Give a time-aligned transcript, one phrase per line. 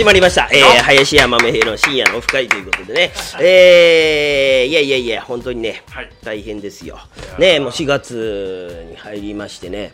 [0.00, 0.48] 始まりました。
[0.50, 3.12] えー、林家豆平の深夜のオフ会ということでね。
[3.38, 6.98] えー、いやいやいや、本当にね、はい大変ですよ。
[7.38, 9.92] ね、もう4月に入りましてね。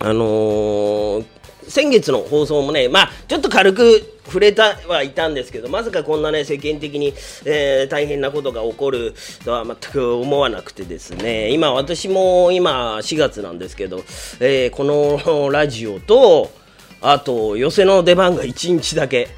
[0.00, 1.24] あのー、
[1.66, 7.14] 先月の放送もね、まあ、ちょっと軽く触れたはいたんですけど、まさかこんなね、世間的に、
[7.46, 9.14] えー大変なことが起こる
[9.46, 14.02] とは全く思わなくてですね、今、私も今、4月なんですけど、
[14.40, 16.50] えーこのラジオと、
[17.02, 19.28] あと、寄せの出番が1日だけ。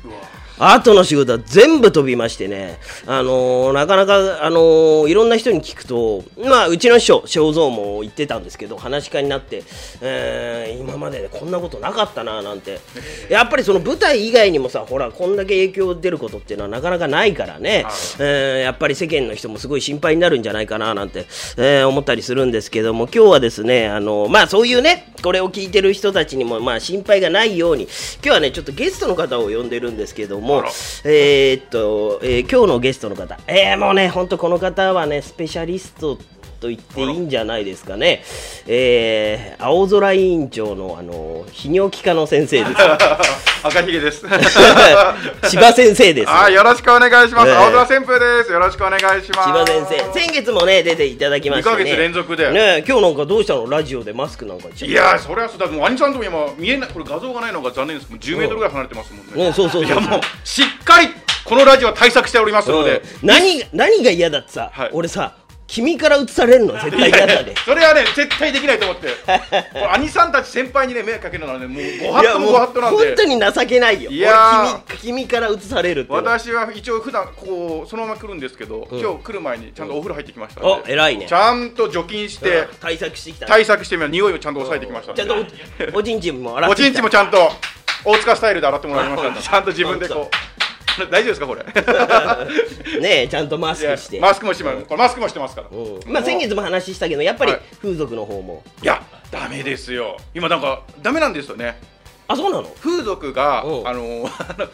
[0.58, 9.62] あとの仕事は全部飛びましてね、あのーなかなか、あのーいろんな人に聞くと、まあ、うちの師匠、正蔵も言ってたんですけど、話し家になって、
[10.00, 12.80] えー今までこんなことなかったななんて、
[13.28, 17.84] やっぱりその舞台以外にもさ、ほら、こんだけ影響出ることっていうのはなかなかないからね、
[18.18, 27.90] えーやっぱり世間の人もすごい心配になるんじゃないかななんて、えー思ったりするんですけども、今日はですね、あのまあ、そういうね、これを聞いてる人たちにも、まあ、心配がないように、今
[28.22, 30.62] 日はね、ちょっとゲストの方を呼んでるんですけども
[31.04, 36.18] えーっと、えー今日のゲストの方、えーもうね、本当この方はね、スペシャリスト
[36.62, 38.22] と言っていいんじゃないですかね。
[38.66, 42.76] えー青空委員長の、あの、泌尿器科の先生です。
[43.64, 44.24] 赤ひげです。
[45.48, 46.30] 千葉先生です。
[46.30, 47.48] あ、よろしくお願いします。
[47.48, 48.52] ええ青空旋風です。
[48.52, 49.48] よろしくお願いします。
[49.48, 51.76] 千葉先生、先月もね、出ていただきましたね。
[51.76, 53.68] 2ヶ月連続でね、今日なんかどうしたの？
[53.68, 55.66] ラジオでマスクなんかいやー、それはそうだ。
[55.66, 59.44] もう兄さんとも今見えない、これ画像がないのが残念ですけど、10メートルぐらい離れてますもんね。
[59.48, 59.92] ね、そうそうそう。
[59.92, 61.08] いやもうしっかり
[61.44, 63.02] このラジオは対策しておりますので。
[63.22, 65.34] うん何が何が嫌だってさ、はい俺さ
[65.72, 66.74] 君から映されるの？
[66.74, 67.54] 絶対嫌だで。
[67.56, 69.08] それはね絶対できないと思って。
[69.96, 73.06] 兄さんたち先輩にね迷惑かけるのはねもうご法度もご法度なんで。
[73.06, 74.10] 本当に情けないよ。
[74.10, 76.12] いや君君から映されるって。
[76.12, 79.00] 私は一応普段こうそのまま来るんですけど、うん。
[79.00, 80.68] 今日来る前にちゃんとお風呂入ってきましたんで。
[80.68, 81.26] お偉いね。
[81.26, 83.50] ちゃんと除菌して対策してきたね。
[83.50, 85.14] 対策してみる匂いをちゃんと抑えてきました。
[85.14, 85.36] ちゃんと
[85.94, 87.50] おおちんちんも洗っておちんちもちゃんと
[88.04, 90.51] 大塚スタイルで洗ってもらいましたちゃんと自分でこう
[91.10, 91.62] 大丈夫ですかこれ？
[93.00, 94.20] ねえちゃんとマスクして。
[94.20, 94.76] マスクもしてます。
[94.84, 95.68] これマスクもしてますから。
[95.70, 96.00] うん。
[96.12, 97.60] まあ先月も話したけどやっぱりはい。
[97.80, 100.16] 風俗の方も、いやダメですよ。
[100.34, 101.78] 今なんかダメなんですよね。
[102.28, 102.68] あそうなの？
[102.80, 103.88] 風俗が、うん。
[103.88, 104.02] あの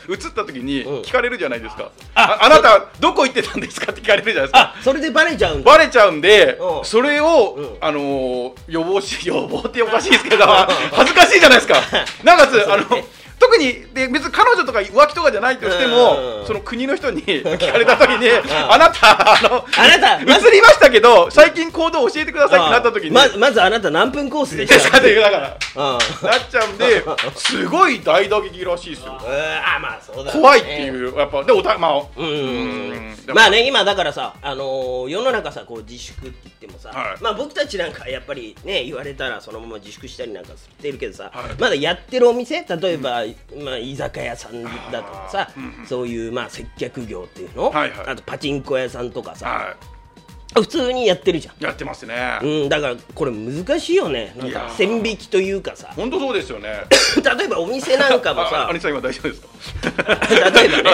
[0.08, 1.00] 映った時にうん。
[1.02, 4.58] 聞かれるじゃないですか、あああなたどこ行ってたんですかって聞かれるじゃないですか。
[4.60, 5.70] あそれでバレちゃうんだ。
[5.72, 6.84] バレちゃうんで、うん。
[6.84, 7.76] それを、うん。
[7.80, 10.44] あのー予防し予防っておかしいですけど
[10.92, 11.80] 恥ずかしいじゃないですか。
[12.22, 12.84] なおかつあの
[13.38, 16.46] 特にで別に彼女とか浮気とかじゃないとしても、うん。
[16.46, 25.98] その国の人に 聞かれた時に、あなたあのあなたまず映りましたけど最近行動教えてくださいってなった時に、ままずあなた何分コースでしいやだたからうん。
[26.28, 27.04] なっちゃうんで
[27.36, 29.12] すごい大打撃らしいですよ。
[29.12, 30.40] うんあまあそうだね。
[30.40, 33.14] 怖いっていうやっぱでおたまあうん。
[33.28, 37.22] まあね今だからさ、あのー世の中さこう自粛って言ってもさ、はい。
[37.22, 41.54] まあ僕たちなんかやっぱりね言われたらそのまま自粛したりなんかしてるけどさ、はい。
[41.58, 43.24] まだやってるお店例えば、
[43.64, 45.50] まあ、居酒屋さんだとかさ、
[45.86, 48.06] そういうまあ接客業っていうの、はいはい。
[48.08, 49.76] あとパチンコ屋さんとかさ、は
[50.54, 51.54] 普通にやってるじゃん。
[51.60, 54.34] いやってますね、うん、だからこれ難しいよね。
[54.36, 55.92] なんか線引きというかさ。
[55.94, 56.84] 本当そうですよね。
[57.38, 59.48] 例えばお店なんかも あさ兄さん今大丈夫ですか？
[60.50, 60.90] 例えばね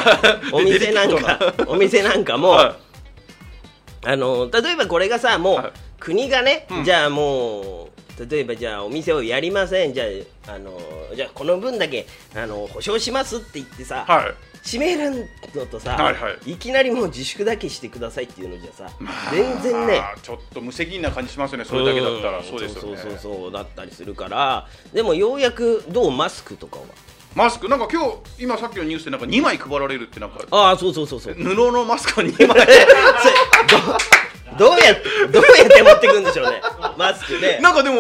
[0.52, 2.76] お店なんかお店なんかも、は
[4.04, 5.72] あの例えばこれがさもう、はい。
[6.00, 6.84] 国がね、うん。
[6.84, 7.93] じゃあもう
[8.28, 9.94] 例えばじゃあお店をやりません。
[9.94, 10.04] じゃ
[10.48, 10.78] ああの
[11.14, 14.34] じゃあこの分だけあの保証しますって言ってさ、いはい。
[14.64, 16.56] 閉めるのとさ、はいはい。
[16.56, 18.90] きなりもう自粛だけしてくださいっていうのじゃさ、
[19.30, 19.98] 全然ね。
[19.98, 21.64] あーちょっと無責任な感じしますよね。
[21.64, 22.44] それだけだったらん。
[22.44, 22.96] そうですよね。
[22.96, 24.66] そうそうそうそうだったりするから。
[24.92, 26.84] でもようやくどうマスクとかは？
[27.34, 27.68] マスク？
[27.68, 31.34] なんか今日今さっきのニュースでなんか2枚配られるってなんかああそうそうそうそう。
[31.34, 32.56] 布のマスクを2枚
[34.58, 36.62] どうやってどうやって持ってくんでしょうね。
[36.96, 37.96] マスクでなんかでも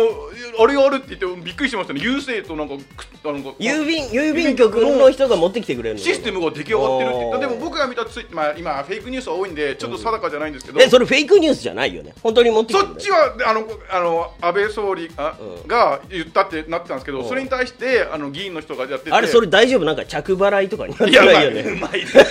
[0.58, 2.00] あれがあるって言ってびっくりしましたね。
[2.00, 6.00] 郵政となんかくあの郵便郵便局の人が持ってきてくれるの。
[6.00, 7.38] システムが出来上がってるって言った。
[7.38, 12.14] でも僕が見たツイまあ今フェイクニュースは多いんでちょっと定かじゃないんですけど、えそれフェイクニュースじゃないよね。
[12.22, 17.28] 本当に持ってきてくれるそっちはあのあの安倍総理あ、うんが言ったってなってたんですけど、うん。
[17.28, 19.12] それに対してあの議員の人がやってて。
[19.12, 19.84] あれそれ大丈夫？
[19.84, 22.00] なんか着払いとかになっていやうまいないよねうまい。
[22.00, 22.24] ですね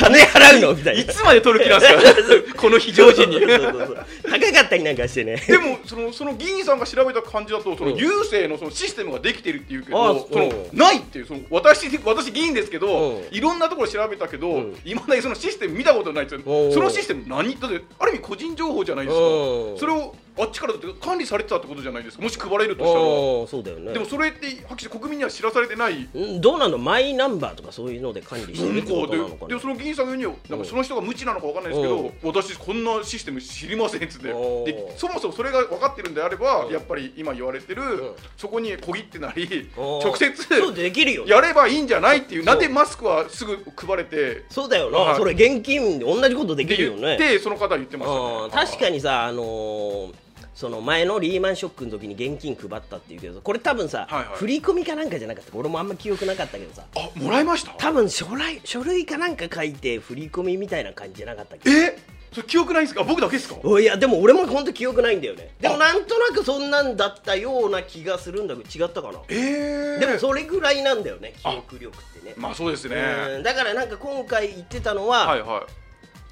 [0.00, 0.74] 金払うの？
[0.74, 1.00] みたいな。
[1.02, 2.56] いつまで取る気なんですか？
[2.60, 3.40] この非常時に。
[3.40, 5.36] 高かったりなんかしてね。
[5.46, 7.96] でもそのその議員さんが調べた感じだとそのうん。
[7.98, 10.74] 郵政のそのシステムができてるっていうけあどそのう。
[10.74, 13.24] んないっていうその私私議員ですけどうん。
[13.30, 14.76] いろんなところ調べたけどうん。
[14.84, 16.72] いまだにそのシステム見たことないんですよ。
[16.72, 17.58] そのシステム何？
[17.58, 19.24] だってある意味個人情報じゃないですか。
[19.24, 19.78] うん。
[19.78, 22.22] それをあっちからだって管理されてたってことじゃないですか。
[22.22, 23.04] もし配れるとしたら。
[23.46, 23.92] そうだよね。
[23.92, 26.08] でもそれってはっきり国民には知らされてない？
[26.16, 26.78] んどうなの？
[26.78, 29.48] マイナンバーとかそういうので管理してるってことなのかな？
[29.48, 32.02] ででその議員さんが言うにはなんかその人が無知なのかわかんないですけうん。
[32.04, 36.72] ど私こんなシステム知りませんっつってでそもそもそれが分かってるんであればうん。
[36.72, 38.12] やっぱり今言われてるん。
[38.36, 44.44] そこに小切ってなり直接そうできるよやればいいんじゃないっていうなんでマスクはすぐ配れて。
[44.48, 45.16] そうだよな、はい。
[45.16, 47.00] それ現金で同じことできでるよね。
[47.00, 48.44] 言ってその方は言ってましたね。
[48.44, 50.21] うん確かにさあのー
[50.54, 54.36] その前のリーマンショックの時に現金配ったっていうけどこれ多分さ、はいはい。
[54.36, 55.56] 振り込みかなんかじゃなかった。
[55.56, 56.84] 俺もあんま記憶なかったけどさ。
[56.94, 57.72] あもらいました？
[57.78, 61.70] 多分書類書類かなんか書いて振り込みみたいな感じじゃなかったっけ？
[61.70, 61.98] え？
[62.32, 63.02] それ記憶ないんですか？
[63.02, 63.56] あ僕だけですか？
[63.64, 65.54] おいやでも俺も本当記憶ないんだよね。
[65.60, 69.20] でもあなんとなくそんなんだったような気がするんだけど違ったかな？
[69.28, 72.34] えー、でもそれぐらいなんだよね記憶力ってね。
[72.36, 72.96] まあそうですね。
[73.36, 75.62] うんだからなんか今回言ってたのは、はいはい。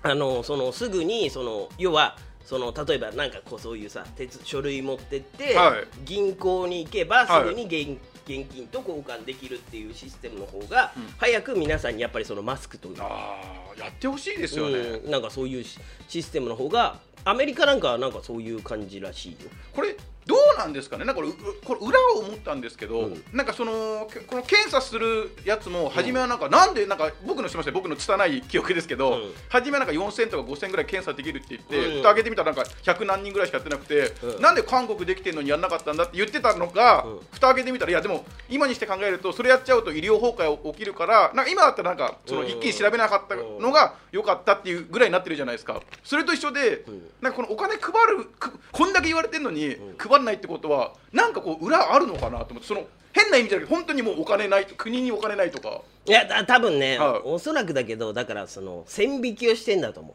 [0.02, 2.16] あのそのすぐにその要は
[2.50, 6.04] その例えばなんかこうそういうさ鉄書類持ってって、はい。
[6.04, 7.44] 銀行に行けばすはい。
[7.44, 11.06] ぐに現,、現金と交換できるっていうシステムの方が、うん。
[11.16, 13.40] 早く皆さんにやっぱりそのマスクとか、あ
[13.78, 19.38] あやってほしいですよね、うんなんかそういうシシステムの方がアメリカなんかはなんかそういう感じらしいよ。
[19.72, 19.96] これ
[20.30, 21.04] どうなんですかね？
[21.04, 21.34] なんかこれう
[21.64, 23.24] これ裏を思ったんですけど、うん。
[23.32, 29.32] なんかそのけこの検査するやつも初めはなんか、なんでなんか僕のすみません僕の拙い記憶ですけど、うん。
[29.48, 31.96] 初めはなんか4000とか5000ぐらい検査できるって言って、うん。
[31.96, 34.40] 蓋開けてみたらなんか100何人ぐらいしかやってなくて、うん。
[34.40, 37.20] なんで韓国できてるのにやんなかったんだって言ってたのが、うん。
[37.32, 42.46] 蓋開けてみたらいやでも今にして考えるとそれやっちゃうと医療崩壊起きるからなんか今だったらなんかそのうん。
[42.46, 45.80] 一気に調べなかったのが良かったっていうぐらいになってるじゃないですか。
[46.04, 47.02] それと一緒で、ん。
[47.20, 55.82] なんかこのお金配るくこんだけ言われてるのに配らないってことはなんかこう裏あるのかなと思ってその変な意味じゃなくて本当にもうお金ない国にお金ないとか。
[56.06, 57.20] いやだ多分ね、はい。
[57.24, 60.14] おそらくだけどだからその線引きをしてんだと思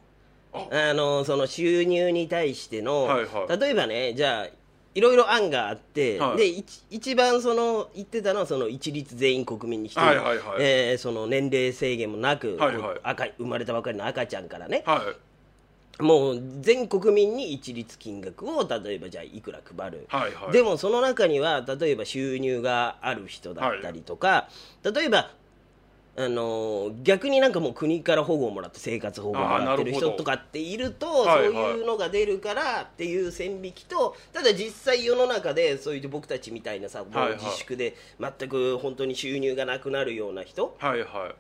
[0.53, 0.57] う。
[0.57, 0.89] あ。
[0.89, 3.59] あのその収入に対しての、はいはい。
[3.59, 4.47] 例えばねじゃあ
[4.95, 6.37] いろいろ案があって、はい。
[6.37, 10.57] で一一番その言ってたのはその一律全員国民にして、はいはいはい。
[10.59, 12.99] えーその年齢制限もなく、はいはい。
[13.03, 14.99] 赤生まれたばかりの赤ちゃんからね、はい
[15.99, 20.51] もう全国民に一律金額を例えばじゃあいくら配る、はいはい。
[20.51, 24.49] でもその中には例えば収入がある人だったりとか、
[24.83, 25.31] 例えば
[26.17, 37.39] あのー逆になんかもう国から保護をもらって生活保護をもらってる人とかっているとはいはいそういうのが出るからっていう線引きとただ実際世の中でそういう僕たちみたいなさもはいうはい。
[37.39, 41.09] 自粛で全く本当に収入がなくなるような人はいはい。
[41.31, 41.33] っ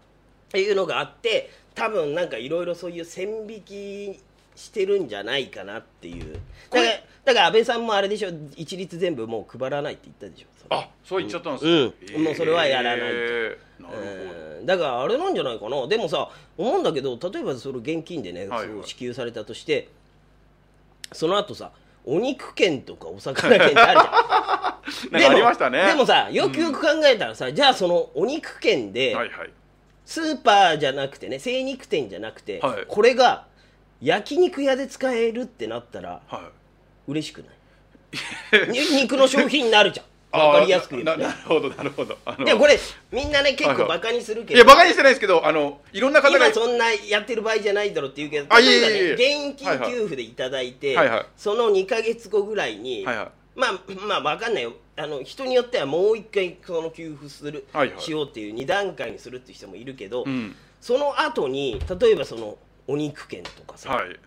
[0.49, 4.19] ていうのがあって多分なんかいろいろそういう線引き
[4.55, 6.39] してるんじゃないかなっていう。
[6.71, 6.91] だから
[7.25, 12.23] だから安倍さんもあれでしょ一律全部もう配らないって言ったでしょあそう言っちゃったんですうん。
[12.23, 14.65] もうそれはやらないとえーなるほど、うん。
[14.65, 15.87] だからあれなんじゃないかな。
[15.87, 18.87] でもさ思うんだけど例えばその現金でね、はいはい。
[18.87, 19.89] 支給されたとして
[21.11, 21.71] その後さ
[22.05, 24.15] お肉券とかお魚券ってあるじゃん。
[25.11, 25.87] なんかありましたね。
[25.87, 29.49] でもさよくよく考えたらさ、じゃあそのお肉券で、はいはい。
[30.05, 32.85] スーパーじゃなくてね精肉店じゃなくて、はい。
[32.87, 33.47] これが
[34.01, 37.11] 焼肉屋で使えるってなったらはい。
[37.11, 37.47] 嬉しくな
[38.65, 38.69] い？
[38.69, 40.05] に肉の商品になるじゃん。
[40.37, 42.17] わかりやすく言うな なるほどなるほど。
[42.25, 42.77] あのでもこれ
[43.11, 43.87] みんなね結はいはい。
[43.87, 49.15] 構バカにするけど、いやバカにしてないですけどあのいろんな方が今そんなやってる場合じゃないだろうって言うけどあいえいえいえ。
[49.15, 51.25] ね現金給付でいただいて、はいはい。
[51.37, 53.27] その2か月後ぐらいに、はいはい。
[53.55, 54.73] まあまあわかんないよ。
[54.97, 58.01] あの人によってはもう一回その給付する、はいはい。
[58.01, 60.55] しようっていう2段階にするっていう人もいるけど、うん。
[60.81, 64.19] その後に例えばそのお肉券とかさ、はい。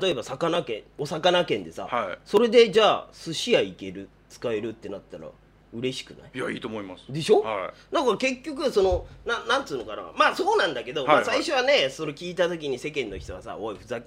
[0.00, 2.18] 例えば魚券お魚券でさ、はい。
[2.24, 4.08] それでじゃあ寿司屋行ける？
[4.28, 5.26] 使えるってなったら
[5.72, 6.30] 嬉しくない？
[6.34, 7.04] いやいいと思います。
[7.08, 10.02] でしょ、はなんか結局そのななんつうのかな。
[10.16, 11.24] まあそうなんだけど、はいはい。
[11.26, 14.00] まあ、最初はねそれ聞いた時に世間の人はさ「おいふざ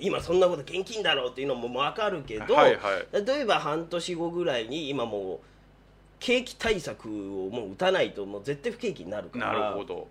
[0.00, 3.24] 今そんなこと現金だろ」っていうのも分かるけど、はいはい。
[3.24, 5.38] 例えば半年後ぐらいに今もう
[6.20, 10.08] 景気対策をもう打たないともう絶対不景気になるかならるほど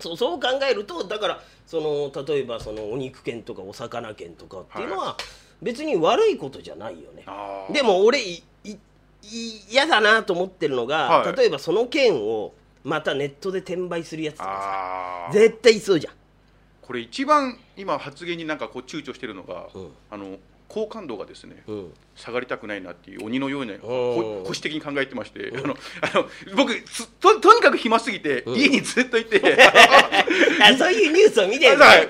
[0.00, 5.16] そうそう考えるとだからその例えばそのお肉券とかお魚券とかっていうのは
[5.62, 7.22] 別に悪いことじゃないよね。
[7.26, 7.72] あー。
[7.72, 8.76] でも俺いいい
[9.70, 11.36] 嫌だなと思ってるのが、はい。
[11.36, 12.52] 例えばその券を
[12.82, 16.14] またネットで転売するやつとかさ絶対いそうじゃん。
[16.82, 19.90] これ一番今発言になんかこう躊躇してるのが、うん。
[20.10, 20.38] あの
[20.70, 21.92] 好感度がですね、うん。
[22.14, 28.54] 下がりたくないなっていう鬼のような保守的に考えてまして、あのあの僕つととにかく暇すぎて、うん。
[28.56, 29.40] 家にずっといて。
[30.62, 32.06] あそういうニュースを見てるだから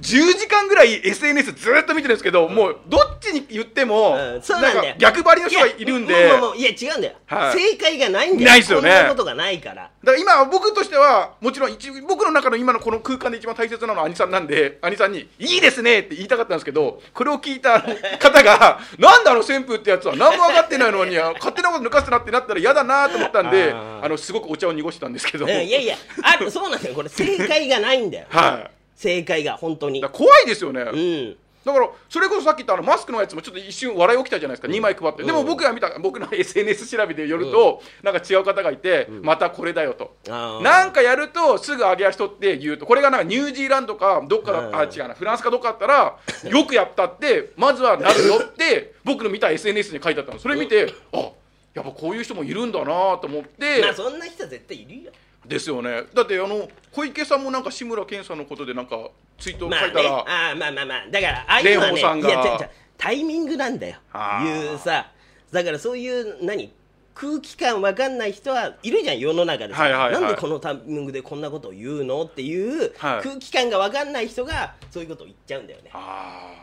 [0.00, 6.30] 10 10時間ぐらい SNS ずっと見てるんですけど、もうどっちに言っても、なん逆張りの人がいるんで。
[6.56, 7.58] いや違うんだよ、はい。
[7.58, 8.50] 正解がないんだよ。
[8.50, 8.90] ないっすよね。
[8.90, 9.74] こんなことがないから。
[9.74, 17.80] だから今僕としてはもちろん一僕の中の今のこの空間で一番大切なのは兄さんなんで兄さんに「いいですね」って言いたかったんですけどこれを聞いた
[18.20, 26.94] 方が「なんだあの旋風ってやつは何も分かってないのに勝手なこと抜かすな」ってなったら嫌だなと思ったんであのすごくお茶を濁したんですけど、うんいやいやあそうなんだよ。
[26.94, 28.26] これ正解がないんだよ。
[28.28, 30.00] はい正解が本当に。
[30.00, 31.36] だから怖いですよね、うん。
[31.64, 35.24] だからそれこそさっき言ったあのマスクのやつもちょっと一瞬笑い起きたじゃないですか、2枚配って。
[35.24, 40.16] でも僕が見た僕の SNS 調べでよると、なんか違う方がいて、またこれだよと。
[40.28, 40.62] あー。
[40.62, 44.76] なんかやるとすぐ上げ足取って言うとこれがなんかニュージーランドかどっかだうん。
[44.76, 46.16] あ違うなフランスかどっかだったら
[46.48, 50.38] よくやったってまずはなるよって 僕の見た SNS に書いてあったの。
[50.38, 51.30] それ見てあ
[51.74, 52.86] やっぱこういう人もいるんだな
[53.18, 55.12] と思って、まあそんな人絶対いるよ
[55.48, 56.04] ですよね。
[56.14, 61.06] だってあの小池さんもなんか志村けんさんのことでなんかツイートまあね書いたら、あーまあまあまあ。
[61.10, 63.96] だからああいうのはねタイミングなんだよ。
[64.42, 65.10] いうさ。
[65.52, 66.72] だからそういう何
[67.14, 70.22] 空気感わかんない人はいるじゃん世の中でさ、はいはいはい。
[70.22, 73.22] なんでこのタイミングでこんなことを言うのっていう、はい。
[73.22, 75.90] 空気感がわかんない人がそういうことを言っちゃうんだよね。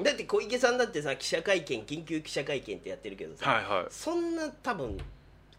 [0.04, 3.86] だって小池さんだってさ記者会見緊急記者会見ってやってるけどさ、はいはい。
[3.90, 4.98] そんな多分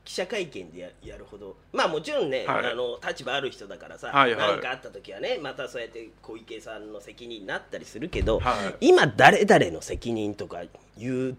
[0.05, 2.73] 記者会見でややるほどまあもちろんね、はい。
[2.73, 4.51] あの立場ある人だからさはいはい。
[4.53, 8.89] 何かあった時はねまたそうやって小池さんの責任になったりするけど、はい。
[8.89, 11.37] 今誰々の責任とかいう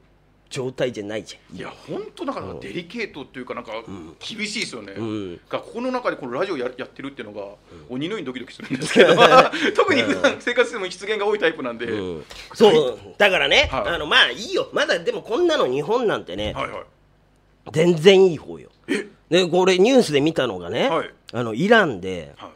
[0.50, 1.58] 状態じゃないじゃん。
[1.58, 2.36] いや本当なん。
[2.36, 3.72] かデリケートっていうかなんか
[4.20, 5.36] 厳しいですよね、ん。
[5.50, 7.46] がここの中でこのラジオややってるっていうのが
[7.90, 9.16] 鬼のようにドキドキするんですけど。
[9.76, 12.26] 特に普段生活でも失言が多いタイプなんで、うん。
[12.54, 13.00] そう。
[13.18, 13.90] だからね、はい。
[13.90, 14.70] あのまあいいよ。
[14.74, 16.84] まだでもこんなの日本なんてね、はいはい
[17.72, 18.70] 全然いい方よ。
[19.30, 21.14] でこれニュースで見たのがね、はい。
[21.34, 22.50] あのイランではい。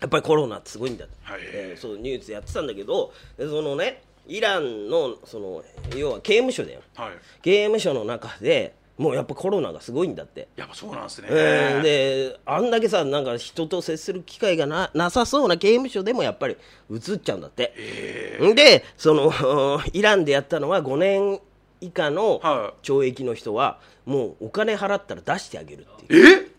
[0.00, 1.40] やっぱりコロナってすごいんだ、はい。
[1.42, 5.62] えーそうニュースやってたんだけどでそのねイランのその
[5.96, 6.80] 要は刑務所だよ。
[6.94, 7.10] はい。
[7.42, 16.58] 刑務所の中でもうやっぱコロナがすごいんだって、やっぱそうなんですね、うんであんだけさなんか人と接する機会がななさそうな刑務所でもやっぱり
[16.90, 19.32] うつっちゃうんだって、えでその
[19.94, 21.40] イランでやったのは5年
[21.80, 26.42] 以下のは懲役の人はもうお金払ったら出してあげるっていう。
[26.44, 26.50] え？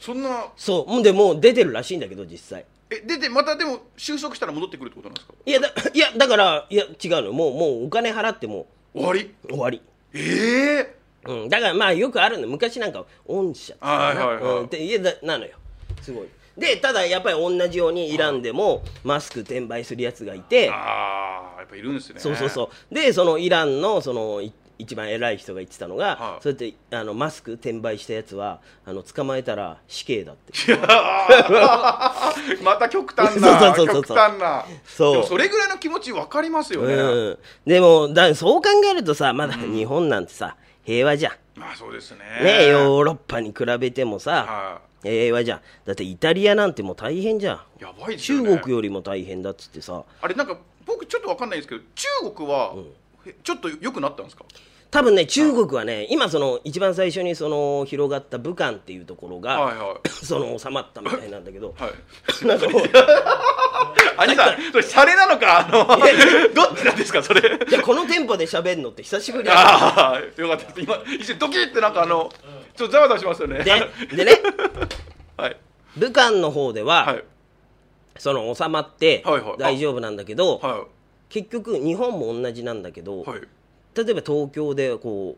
[0.00, 0.48] そんな？
[0.56, 2.64] そうほんでもう出てるらしいんだけど実際。
[2.90, 5.34] え出てまたでも収束したら戻ってくるってことなんですか？
[5.46, 6.92] いやだいやだからいや違う
[7.26, 7.32] の。
[7.32, 9.32] もうもうお金払っても終わり？
[9.48, 9.80] 終わり、
[10.12, 10.20] え
[10.80, 10.94] え？
[11.24, 12.48] うん、だからまあよくあるの。
[12.48, 14.36] 昔なんか御社ってはいはいはい。
[14.58, 15.56] うん、って家だなのよ。
[16.02, 16.28] すごい。
[16.56, 20.70] でただやっぱり同じようにイランでもマスク転売するやつがいて。
[20.70, 22.18] ああやっぱいるんですね。
[22.18, 22.94] そうそうそう。
[22.94, 26.42] でそのイランのそのい一番偉い人が言ってたのが、はい。
[26.42, 30.52] そうやってあのマスク転売したやつはあの捕まえたら死刑だって。
[32.62, 34.04] また極端な そうそうそうそう。
[34.04, 34.64] 極端な。
[34.84, 35.12] そう。
[35.14, 41.32] でもそれぐらいの気持ち分かりますよね、うん、でもだそう考えるとさまだ日本なんてさ平和じゃん。
[41.58, 42.18] まあそうですね。
[42.42, 45.60] ねヨーロッパに比べてもさは平和じゃん。
[45.84, 47.56] だってイタリアなんてもう大変じゃん。
[47.56, 48.50] いやばいですよね。
[48.50, 50.04] 中国よりも大変だっつってさ。
[50.20, 50.56] あれなんか
[50.86, 52.80] 僕ちょっと分かんないんですけど中国は、え
[53.42, 54.44] ちょっと良くなったんですか？
[54.90, 61.92] 多分ね中国はね今その一番最初にその広がった武漢っていうところが、はいは その収まったみたいなんだけどいはい。
[62.46, 62.82] なんかもう
[64.16, 65.58] 兄さんそれシャレなのか？
[65.58, 65.86] あの
[66.54, 67.40] どっちなんですかそれ？
[67.68, 70.80] いやこのテンポで喋るのって久しぶりだああよかったです。
[70.80, 72.32] 今一瞬ドキッてなんかあの
[72.74, 73.58] ちょっとざわざわしますよね。
[73.62, 74.32] ででね。
[75.36, 75.56] はい。
[75.96, 77.24] 武漢の方では、はい。
[78.18, 79.54] その収まってはいはい。
[79.58, 80.84] 大丈夫なんだけど、は
[81.28, 83.40] 結局日本も同じなんだけど、いはい。
[83.94, 85.36] 例えば東京でこ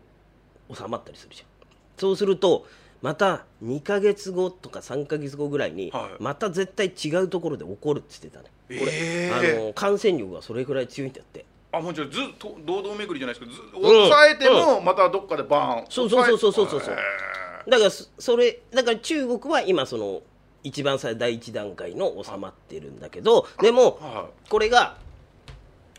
[0.69, 1.49] う収まったりするじゃん。
[1.97, 2.67] そうすると
[3.03, 6.23] また2ヶ月後とか3ヶ月後ぐらいに、はい。
[6.23, 8.51] また絶対違うところで起こるって言ってたね。
[8.81, 9.63] これ、えー。
[9.63, 11.45] あの感染力がそれぐらい強いんだって。
[11.73, 15.87] あもちろんずっと堂々巡りじゃないですけどず抑えてもまたどっかでバーン。
[15.89, 16.81] そうそうそうそうそうそう。
[16.81, 17.31] 抑え
[17.71, 20.23] だからそそれだから中国は今その
[20.63, 24.97] 一番最第一段階の収まってるんだけどでもはこれが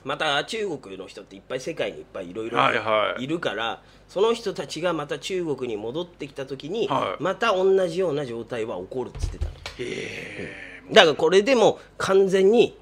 [0.04, 3.24] また中国の人っていっぱい世界にいっぱいいろいろはいはい。
[3.24, 7.24] いるからその人たちがまた中国に戻ってきた時にはい。
[7.24, 9.52] また同じような状態は起こるっつってたの。
[9.52, 10.56] いへ
[10.92, 12.78] だからこれでも完全に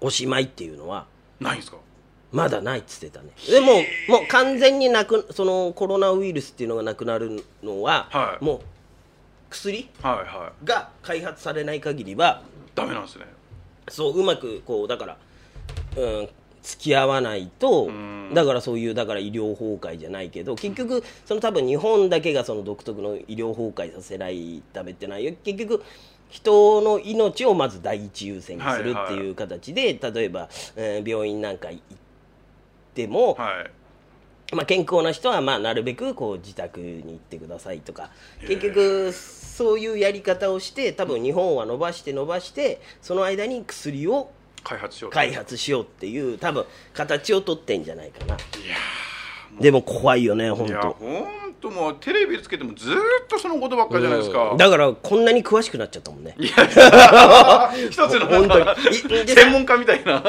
[0.00, 1.06] おしまいっていうのは
[1.40, 1.76] えないんですか？
[2.32, 3.30] まだないっつってたね。
[3.48, 3.74] でも
[4.08, 8.44] もう完全になくそのコロナウイルスっていうのがなくなるのは、はい。
[8.44, 8.60] もう
[9.50, 10.64] 薬はいはい。
[10.64, 12.42] が開発されない限りは
[12.74, 13.26] ダメなんですね。
[13.88, 15.16] そううまくこうだから、
[15.96, 16.28] うん、
[16.62, 18.32] 付き合わないとん。
[18.34, 25.82] だからそういうだから医療崩壊じゃないけど結局その多分日本だけがその独特の医療崩壊させないためってないよ結局
[26.30, 31.82] 人の命をまず第一優先にするっていう形で、例えば、えー病院なんか行っ
[32.94, 33.70] ても、はい。
[34.54, 38.10] まあ、健康な人はまあなるべくこう自宅に行ってくださいとか
[38.48, 44.32] 結局そういうやり方をして多分日本は伸ばして伸ばしてその間に薬を
[44.64, 45.14] 開発しようと。
[45.14, 46.64] 開発しようっていう多分
[46.94, 48.34] 形を取ってんじゃないかな。
[48.34, 48.38] い
[48.68, 48.76] や
[49.60, 51.26] でも怖いよね本いや当本
[51.60, 52.96] 当もうテレビつけてもずーっ
[53.28, 54.56] とそのことばっかりじゃないですか、うん。
[54.56, 56.34] だからこんなに詳しくなっちゃったもんね。
[56.38, 58.66] いや一つの 本当に。
[59.26, 60.22] 専門家みたいな。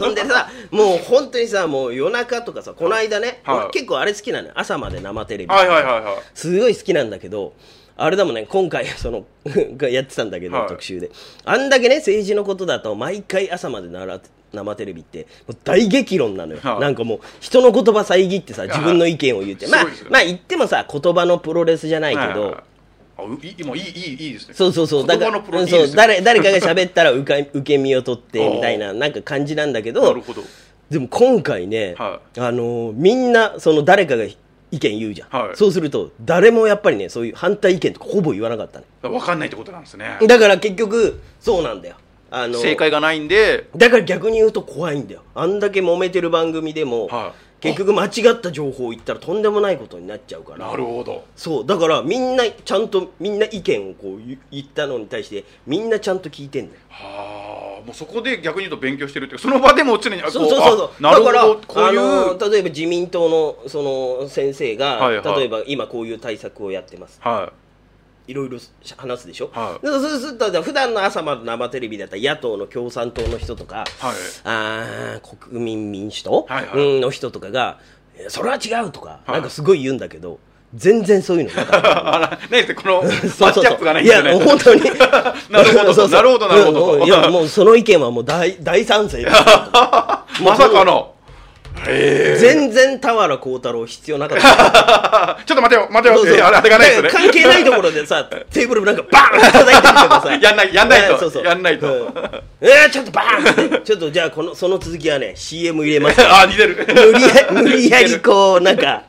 [0.00, 3.58] そんでさもう本当にさもう夜中とかさこの間ね、はい。
[3.58, 4.54] 俺結構あれ好きなのよ。
[4.56, 5.54] 朝まで生テレビ。
[5.54, 6.14] はいはいはいはい。
[6.34, 7.54] すごい好きなんだけど
[7.96, 9.24] あれだもんね今回その
[9.76, 10.68] がやってたんだけど、はい。
[10.68, 11.10] 特集で。
[11.44, 14.20] あんだけね政治のことだと毎回朝までなら
[14.52, 15.26] 生テレビって
[15.64, 16.80] 大激論なのよ、はい。
[16.80, 19.66] なんかもう人の言葉遮ってさ自分の意見を言って。
[19.66, 22.62] まあまあ言ってもさ言葉のプロレスじゃないけど、はいはいはい。
[23.18, 24.54] あうい今いいいいいいですね。
[24.54, 25.06] そうそうそう。
[25.06, 25.42] だから
[25.94, 30.42] 誰誰かが喋ったら受け 受け身を取ってみたいななんか感じなんだけどなるほど。
[30.90, 34.24] でも今回ね、はあのーみんなその誰かが
[34.70, 35.56] 意見言うじゃん、はい。
[35.56, 38.84] そうすると誰もやっぱりねそういう反対意見とかほぼ言わなかったね。
[39.02, 40.18] 分かんないってことなんですね。
[40.26, 41.96] だから結局そうなんだよ。
[42.30, 43.68] あの正解がないんで。
[43.76, 45.22] だから逆に言うと怖いんだよ。
[45.34, 47.32] あんだけ揉めてる番組でも、は
[47.66, 50.68] 結局間違った情報を言ったらとんでもないことになっちゃうから。
[50.68, 51.24] なるほど。
[51.36, 56.80] そうだからみんなちゃんとみんな意見をこう言言ったのに対してみんなちゃんと聞いてんだよ。
[56.88, 60.90] はあもうそこで逆に言うと勉強してるってその場でも常にそうそうそうそう。
[60.98, 62.50] あなるほだからどこういう。
[62.50, 65.38] 例えば自民党のその先生が、はいはい。
[65.40, 67.18] 例えば今こういう対策をやってます。
[67.22, 67.65] はい
[68.34, 68.58] ろいろ
[68.96, 69.84] 話すでしょ、はい。
[69.84, 73.86] でそうすると普段の朝まで生テレビだったら野党の共産党の人とか、はい。
[74.44, 76.78] あー国民民主党、はいはい。
[76.78, 77.78] うんの人とかが
[78.28, 79.32] それは違うとか、はい。
[79.32, 80.38] なんかすごい言うんだけど
[80.74, 82.48] 全然そういうのなかった。
[82.50, 84.36] ねこの マッチアップがないんですよね。
[84.36, 84.80] いや本当に。
[85.50, 86.08] なるほどそうそう。
[86.10, 87.04] なるほどなるほど。
[87.04, 91.14] いやもうその意見はもう大大賛成まさかの
[91.88, 95.38] へ全然田原幸太郎必要なかった。
[95.40, 95.88] え ちょっと待てよ。
[95.90, 96.16] 待てよ。
[96.16, 96.36] そうそう。
[96.36, 97.08] えあれあれがないですね。
[97.10, 100.34] 関係ないところでさ テーブルなんかバーン叩いてるとかさ。
[100.40, 101.12] やんないやんないと。
[101.14, 101.44] ねそうそう。
[101.44, 101.86] やんないと。
[101.86, 102.14] うん。
[102.60, 103.80] えー、ちょっとバーンって。
[103.84, 106.86] ちょっとじゃあこのその続きはね CM 入れますあ似てる。
[106.88, 109.02] 無理や無理やりこうなんか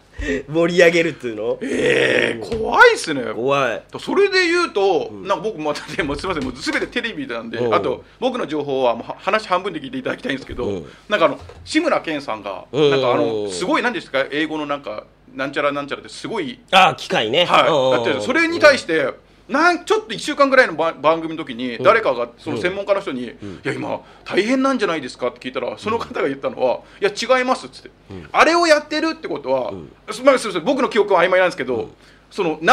[0.49, 1.59] 盛り上げるっていうの？
[1.61, 3.23] ええ怖いっすね。
[3.33, 3.83] 怖い。
[3.99, 6.43] それで言うと、なんか僕またねもうすみません。
[6.43, 7.73] もう全てテレビなんで、うん。
[7.73, 10.85] あと僕の情報はもうは話半分で聞いていただきたいんですけど、うん。
[11.09, 12.89] なんかあの志村けんさんが、うん。
[12.89, 14.25] なんかあのすごい何ですか？
[14.31, 17.45] 英語のなんかなんちゃらなんちゃらってすごいああ機械ね。
[17.45, 19.13] はい、だってそれに対しして
[19.47, 23.33] なんちょっと1週間ぐらいのば番組の時に誰かがその専門家の人に「い
[23.63, 27.91] や今大変なんじゃないですか?」って聞いたらその方が言ったのは「いや違います」っつって、
[28.31, 29.71] あれをやってるってことは、
[30.11, 31.91] すまあすみません僕の記憶は曖昧なんですけど、
[32.29, 32.65] その治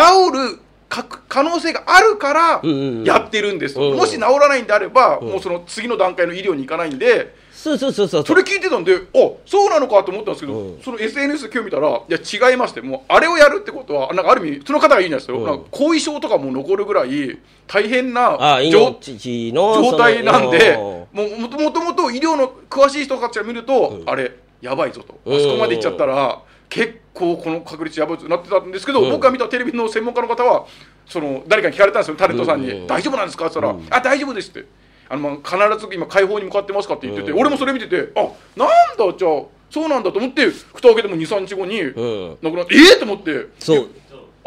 [0.54, 0.58] る
[0.88, 2.60] か可能性があるから
[3.04, 3.78] やってるんです。
[3.78, 7.43] もし治らないんであれば、もうその次の段階の医療に行かないんで。
[7.64, 8.27] そうそうそうそう。
[8.27, 8.98] それ聞いてたんで、あ
[9.46, 10.83] そうなのかと思ったんですけど、うん。
[10.83, 15.46] その SNS で今日見たら、いや、違いまして、もうあれをやるってことは、なんかある意味、その方が言うんですよ、うん。
[15.46, 18.37] なんか後遺症とかも残るぐらい、大変な
[18.70, 29.11] 状命の状態なんで、そもうもともと医療の詳しい人たちが見ると、あれ、やばいぞと、あそこまで行っちゃったら、結構この確率やばいぞとなってたんですけど、うん。
[29.11, 30.66] 僕が見たテレビの専門家の方は、
[31.07, 32.87] その誰かに聞かれたんですよ、タレントさんに、うん。
[32.87, 34.66] 大丈夫なんですかって言ったら、あ大丈夫ですって。
[35.08, 37.40] あのまあ必ず今解放に向かってますかって言ってて、うん。
[37.40, 38.20] 俺もそれ見ててあ
[38.56, 42.38] なんだじゃあそうなんだと思って蓋を開けても23日後に、うん。
[42.42, 43.46] 亡くなってええと思って。
[43.58, 43.88] そう。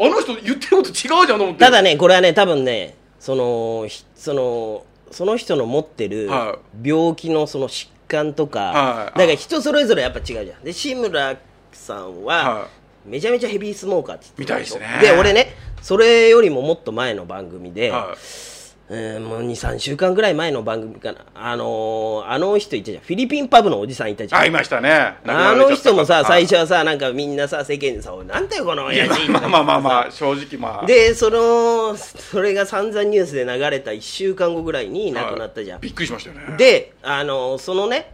[0.00, 1.60] あの人言ってること違うじゃんと思って。
[1.60, 9.18] ただねこれはね多分ねそのひそのその人の持ってるは病気のその疾患とか、はい。
[9.18, 10.64] だから人それぞれやっぱ違うじゃん。
[10.64, 11.36] で志村
[11.72, 12.68] さんは、は
[13.04, 14.76] めちゃめちゃヘビースモーカーって言ってたしょ。
[14.76, 15.14] みたいですね。
[15.14, 18.57] で俺ねそれよりももっと前の番組で、はい
[18.90, 21.24] えーもう23週間ぐらい前の番組かな。
[21.34, 23.02] あのーあの人いたじゃん。
[23.02, 24.40] フィリピンパブのおじさんいたじゃん。
[24.40, 25.14] あいましたね。
[25.26, 30.86] あの人もさ最初初はさなんかみんなさ世間でさ「おいなんだよこの親父」まあまあまあまあ正直まあ。
[30.86, 36.56] でそのそれが散々ニュースで流れた1週間後ぐらいに亡くなったじゃん、びっくりしましたよね。
[36.56, 38.12] であのそのね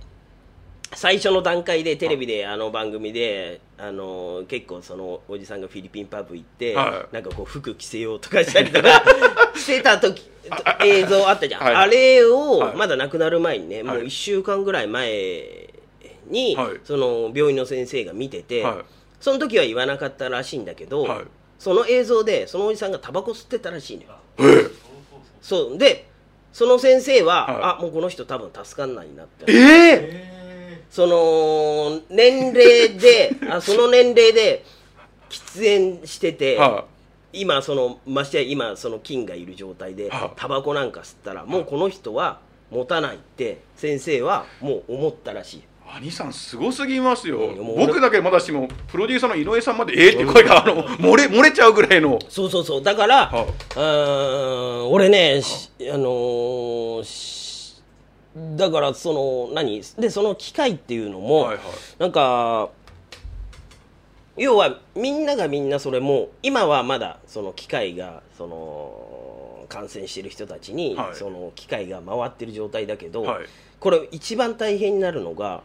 [0.96, 7.14] 最初の段階でテレビであの番組であの結構そのおじさんがフィリピンパブ行って、はい。
[7.14, 9.02] なんかこう服着せようとかしたりとか
[9.56, 10.30] してた時
[10.84, 11.74] 映像あったじゃん、はい。
[11.74, 12.76] あれを、はい。
[12.76, 15.70] まだ亡くなる前にね、もうはい1週間ぐらい前
[16.28, 16.80] に、はい。
[16.84, 18.74] その病院の先生が見てて、はい。
[19.20, 21.24] その時は言わなかったらしいんだけど、はい。
[21.58, 24.08] その映像でそのおじさんがタバコ吸ってたらしいのよ。
[24.38, 24.66] え？
[25.40, 25.78] そう。
[25.78, 26.06] で
[26.52, 30.33] その先生は、はあもうこの人多分助かんないなってええ？
[30.94, 34.64] その年齢で あその年齢で
[35.28, 36.84] 喫煙してて、は
[37.32, 42.38] 今そのましてや今その菌がいる状態ではあタバコなんか吸ったらもうこの人は
[42.70, 45.62] 持たないって先生はもう思ったらしい。
[45.96, 47.40] 兄さんすごすぎますよ、
[47.76, 52.20] 僕だけまだしもプロデューサーの井上さんまでええって声があの漏れ漏れちゃうぐらいの。
[52.28, 52.82] そうそうそう。
[52.82, 57.43] だから、はあー俺ね、しあのーし
[58.36, 59.80] だからその何？
[59.98, 61.64] でその機械っていうのも、はいはい。
[61.98, 62.70] なんか
[64.36, 71.14] 要はみんながみんなそれも今はまだその機械がその感染してる人たちに、はい。
[71.14, 73.46] その機械が回ってる状態だけど、はい。
[73.78, 75.62] これ一番大変になるのが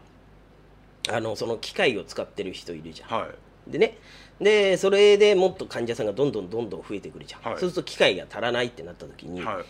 [1.08, 3.08] あのその機械を使ってる人いるじゃん。
[3.20, 3.26] は
[3.68, 3.70] い。
[3.72, 3.98] でね。
[4.40, 7.60] でそれでもっと患者さんがどんどんどんどん増えてくるじゃん、はい。
[7.60, 9.64] そうすると機械が足らないってなった時に、はい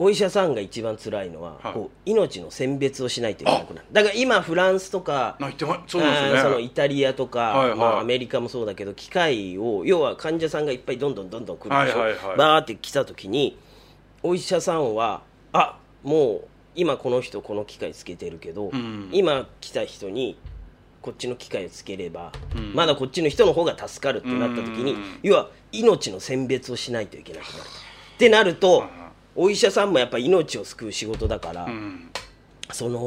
[0.00, 1.72] お医者さんが一番辛いのは、はい。
[1.72, 3.86] こう命の選別をしないといけなくなる。
[3.90, 5.66] だから今フランスとかそ
[6.48, 7.78] のイタリアとか、はいはい。
[7.78, 12.36] まあ、アメリカもそうだけど機械を要は患者さんがいっぱいどんどんどんどん来るでしょ、はいはいはい。
[12.36, 13.58] バーって来た時に
[14.22, 19.10] お医者さんはあもう今この人この機械つけてるけど、ん。
[19.12, 20.38] 今来た人に
[21.02, 22.72] こっちの機械をつければ、ん。
[22.72, 25.18] まだこっちの人の方が助かるってなった時に、うん。
[25.24, 27.62] 要は命の選別をしないといけなくなる。
[28.14, 28.84] ってなると、
[29.40, 32.10] お医者さんもやっぱ命を救う仕事だから、うん。
[32.72, 32.98] その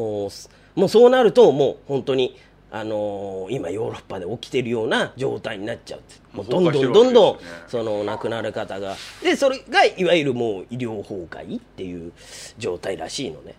[0.75, 2.37] もうそうなるともう本当に、
[2.71, 6.01] あのー今ヨーロッパで起きてるような状態になっちゃう
[6.37, 12.13] もうどんどんどんどんその亡くなる方がでそれがいわゆるもう医療崩壊っていう
[12.57, 13.55] 状態らしいのね。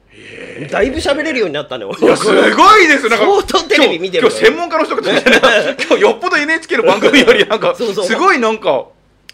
[0.70, 8.86] だいぶ喋れるようになったね俺いやすごいですなんか相当テレビ見てる今日今日専門家の人が今日よっぽど NHK の番組よりなんか すごいなんか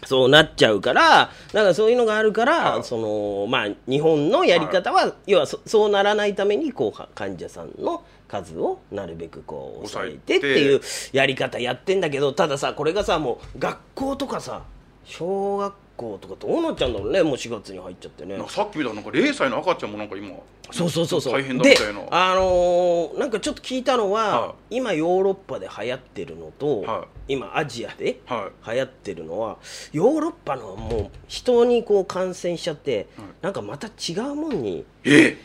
[0.05, 2.83] そうなっちゃうから、だからそういうのがあるから、はい。
[2.83, 10.81] そのまあ、日本のやり方は、要はそそうならないためにこうは患者さんの数をなるべくこう抑えてっていう
[11.11, 14.63] やり方やってんだけど、たださ、これがさ、もう学校とかさ、
[15.05, 15.88] 小学校
[16.19, 18.37] とかどうなっちゃうんだろうね、もう4月に入っちゃってね。
[18.47, 20.29] さっき見たらなんか0歳の赤ちゃんもなんか今
[20.71, 21.33] そうそうそうそう。
[21.33, 22.01] 大変だみでたいな。
[22.09, 29.57] あのーなんかちょっと聞いたのは、は今ヨーロッパで流行ってるのと、は今アジアでは流行ってるのは
[29.91, 33.27] ヨーロッパのはもう人にこう感染しちゃって、はい。
[33.41, 35.37] なんかまた違うもんにええ。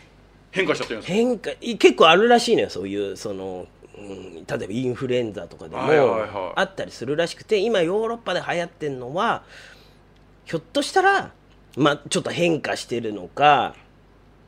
[0.53, 1.15] 変化しちゃってるんですか？
[1.15, 2.71] 変化い結構あるらしいのよ。
[2.71, 3.67] そういうその、
[3.99, 6.29] うん、例えばインフルエンザとかでもはいはいはい。
[6.55, 9.43] あったりするらしくて今ヨーロッパで流行ってるのは
[10.45, 11.33] ひょっとしたら、
[11.77, 13.75] まあ、ちょっと変化してるのか。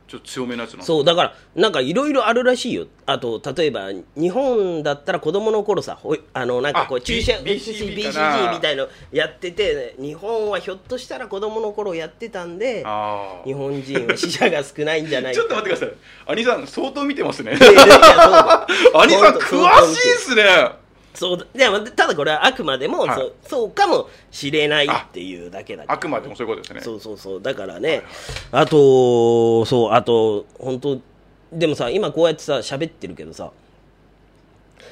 [0.09, 2.87] ちょっと強めのやつなそうだからなんかいろいろあるらしいよ。
[3.07, 8.53] あと例えば日本だったら子供の頃さほいあのなんかこうあ注射 B- BCG, BCG かな。
[8.53, 15.97] みたいのやってて日本はひょっとしたら子供の頃やってたんであ日本人は死者が少ないんじゃなあい ちょっと待ってください。
[16.37, 17.57] 兄さん相当見てますね。
[17.57, 20.45] いやいやいやそう兄 さん詳しいっすね
[21.17, 21.47] そうだ。
[21.55, 23.17] でもただこれはあくまでも、はい。
[23.17, 25.95] そうそうかもしれないっていうだけだから。
[25.95, 26.81] あくまでもそういうことですね。
[26.83, 27.43] そうそうそう。
[27.43, 28.03] だからね、
[28.53, 30.99] あとそうあと本当
[31.53, 33.51] でもさ今こうやってさ喋ってるけどさ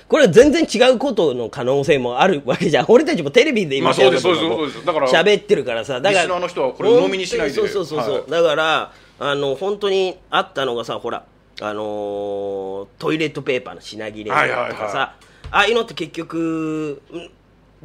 [0.08, 2.86] これは全然違うことの可能性もあるわけじゃん。
[2.88, 6.00] 俺たちもテレビで今まあそうですそうですだから喋ってるからさ。
[6.00, 7.54] だからの人はこれ鵜呑みにしないで。
[7.54, 8.30] そうそうそうそう、はい。
[8.30, 11.24] だからあの本当にあったのがさほら
[11.60, 17.30] あのートイレットペーパーの品切れとかさ、はいはいはいああいうのって結局ん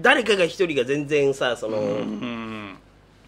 [0.02, 2.78] 誰かが一人が全然さその、うん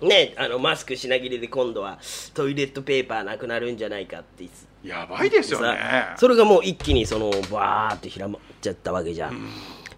[0.01, 1.99] ね、あのマスク品切れで今度は
[2.34, 4.49] トイレットペーパーなくなるんじゃないかって。
[4.84, 5.77] やばいですよね。
[5.77, 9.47] さそれがもう一気にそのバーって広まっちゃったわけじゃん、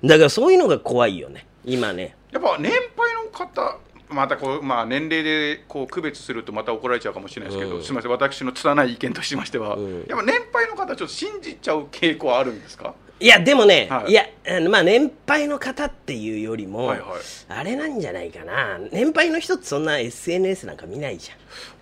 [0.04, 1.48] だからそういうのが怖いよね。
[1.64, 2.18] 今ね。
[2.32, 3.78] やっぱ年配の方
[4.10, 7.84] またこう、まあ、年齢でこう区別するとまた怒られちゃうかもしれないですけど、うん。
[7.84, 10.04] すみません私の拙い意見としましては、ん。
[10.10, 12.94] やっぱ年配の方ちょっと信じちゃう傾向はあるんですか？
[13.20, 14.12] いやでもね、はい。
[14.12, 14.26] い、や
[14.70, 17.10] まあ年配の方っていうよりも、はいはい。
[17.48, 18.80] あれなんじゃないかな。
[18.92, 21.38] 年配の人ってそんな SNS なんか見ないじゃん。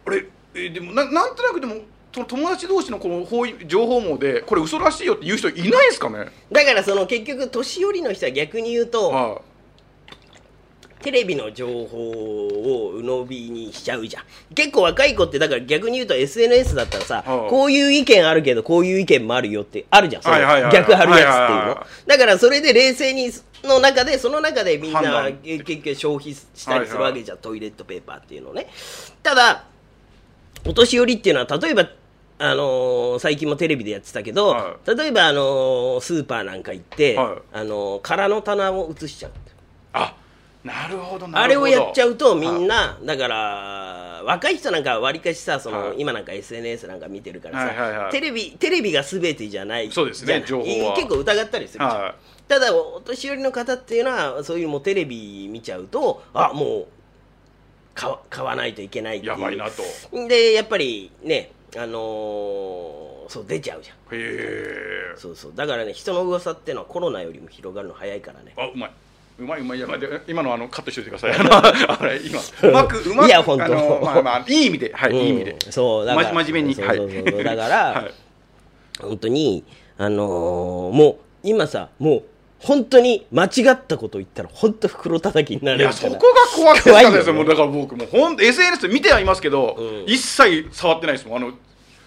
[0.06, 1.76] あれえでもななんとなくでも
[2.14, 9.42] その友達同士のこの包囲情報網でこれ嘘らしいよって言う人いないですかね、だからその結局年寄りの人は逆に言うと、は
[11.02, 14.24] テレビの情報を鵜呑みにしちゃうじゃん。
[14.54, 21.22] 結構若い子ってだから逆に言うと SNS だったらさ、はいこういう意見あるけどこういう意見もあるよってあるじゃんそ逆張るやつっていうの。
[21.76, 23.32] はだからそれで冷静に
[23.64, 28.68] の中でその中でみんな結局消費したりするわけじゃん、トイレットペーパーっていうのね。
[29.22, 29.66] ただ
[30.66, 31.90] お年寄りっていうのは例えば
[32.42, 37.38] あのー最近もテレビでやってたけど、は例えば、あのースーパーなんか行って、はい。
[37.54, 39.32] あのー空の棚を映しちゃう。
[39.94, 40.16] あ
[40.64, 41.38] なるほどなるほど。
[41.40, 45.96] あれをやっちゃうとみんな、な、だから若い人なんかわりかしさその、はい。
[46.00, 48.12] 今なんか SNS なんか見てるからさ、はいはいはい。
[48.12, 49.92] テレビテレビが全てじゃない。
[49.92, 50.96] そうですね情報は。
[50.96, 52.16] 結構疑ったりするじゃん、は
[52.48, 56.88] ただお年寄りの方っていうのはそういうもうテレビ見ちゃうとあもう
[57.96, 59.32] 買わ買わないといけないっていう。
[59.32, 59.84] やばいなと。
[60.18, 63.96] へでやっぱりねあのーそう出ちゃうじゃん。
[64.12, 65.14] え。
[65.16, 65.54] そうそう。
[65.56, 68.54] だからね人の噂っていうのはコロナよりも広がるの早いからね。
[68.58, 68.92] あうまい
[69.42, 78.14] うまいうまいやばいで今のあのカットしておいてくださいあのあれ今うまくうまくいや本当あのまあまあいい意味ではい、いい意味でそうだからま真面目にそうそうそうはいだから、はい
[79.00, 79.64] 本当に
[79.98, 82.24] あのーもう今さもう
[82.60, 86.20] 本当に間違ったこと言ったら本当袋叩きになるいやそこが
[86.56, 91.54] 怖くて怖いよねですもうだから僕もうほん SNS 見てはいますけど、うん一切触ってないですもんあの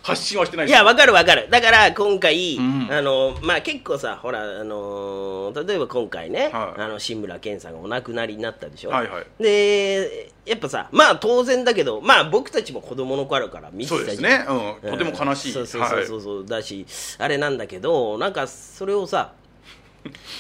[0.05, 0.69] 発信はしてない。
[0.69, 1.49] いやわかるわかる。
[1.51, 2.93] だから今回、ん。
[2.93, 6.81] あのまあ結構さほらあのー例えば今回ね、はい。
[6.83, 9.43] あの志村けんさんがお亡くなりになったでしょ、はいはい。
[9.43, 14.45] でやっぱさまあ当然だけどまあ僕たちも子供の頃から見てそうですね、
[14.83, 16.85] うん、とても悲しい、そうそうそうそうそうだし
[17.19, 19.33] あれなんだけどなんかそれをさ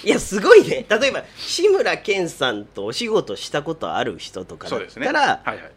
[0.04, 0.84] いやすごいね。
[0.88, 5.06] 例えば志村けんさんとお仕事したことある人とかだっはい、そうですね。
[5.06, 5.72] たらはいはい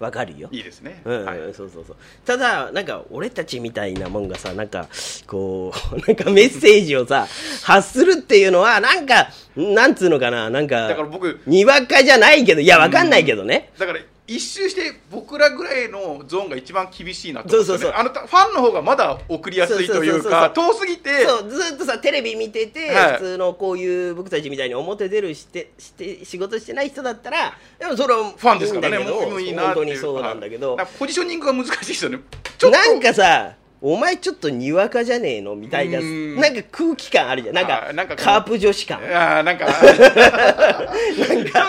[0.00, 1.38] わかるよ、いいですね、うんはい。
[1.54, 1.96] そうそうそう。
[2.24, 4.88] ただなんか俺たちみたいなもんがさなんか
[5.26, 7.26] こう なんかメッセージをさ
[7.62, 17.92] 発するっていうのはなんかなんつうのかななんかだから僕にわかじゃないけどいやわかんないけどね、だから一周して僕らぐらいのゾーンが一番厳しいなとね、そうそうそう。
[17.96, 21.24] あのファンの方がまだ送りやすいというか遠すぎて。
[21.24, 23.12] そうずっとさテレビ見てて、はい。
[23.14, 28.98] 普通のこういう僕たちみたいに表出るしてして仕事してない人だったらでもそれはファンですからね。
[28.98, 30.86] もういいな本当にそうなんだけど、はい。
[30.98, 32.18] ポジショニングが難しいですよね。
[32.58, 32.78] ちょっと。
[32.78, 35.54] なんかさお前ちょっとにわかじゃねえの？
[35.54, 36.36] みたいなうん。
[36.36, 37.54] なんか空気感あるじゃん。
[37.54, 39.00] なんあかーなんかカープ女子感。
[39.00, 39.66] いやー なんか。
[39.66, 39.82] なんか。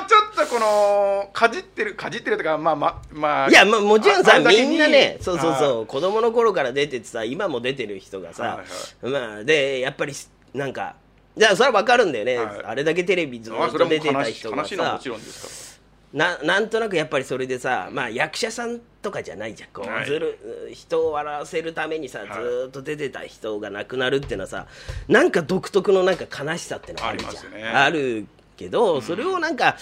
[0.09, 3.49] ちょっとこのかじってるかじってるとかまあまあまあ。
[3.49, 5.85] いや、まあ、もちろんさみんなねそうそうはそう。
[5.85, 8.63] 子供の頃から出ててさ今も出てる人がさ、は
[9.07, 10.13] いまあでやっぱり
[10.53, 10.95] なんか
[11.37, 12.47] じゃあそれは分かるんだよね、はい。
[12.65, 14.99] あれだけテレビずっと出てた人がさ
[16.13, 19.69] ななんとなくやっぱりそれでさ、まあ、役者さんとかじゃないじゃん。
[19.69, 20.05] こう、はい。
[20.05, 22.27] ずる人を笑わせるためにさ、はい。
[22.29, 24.65] ずーっと出てた人が亡くなるっていうのはさ
[25.07, 27.53] なんか独特のなんか悲しさってのがあるじゃん。
[27.53, 27.63] ね。
[27.63, 29.77] あるけどそれをなんか、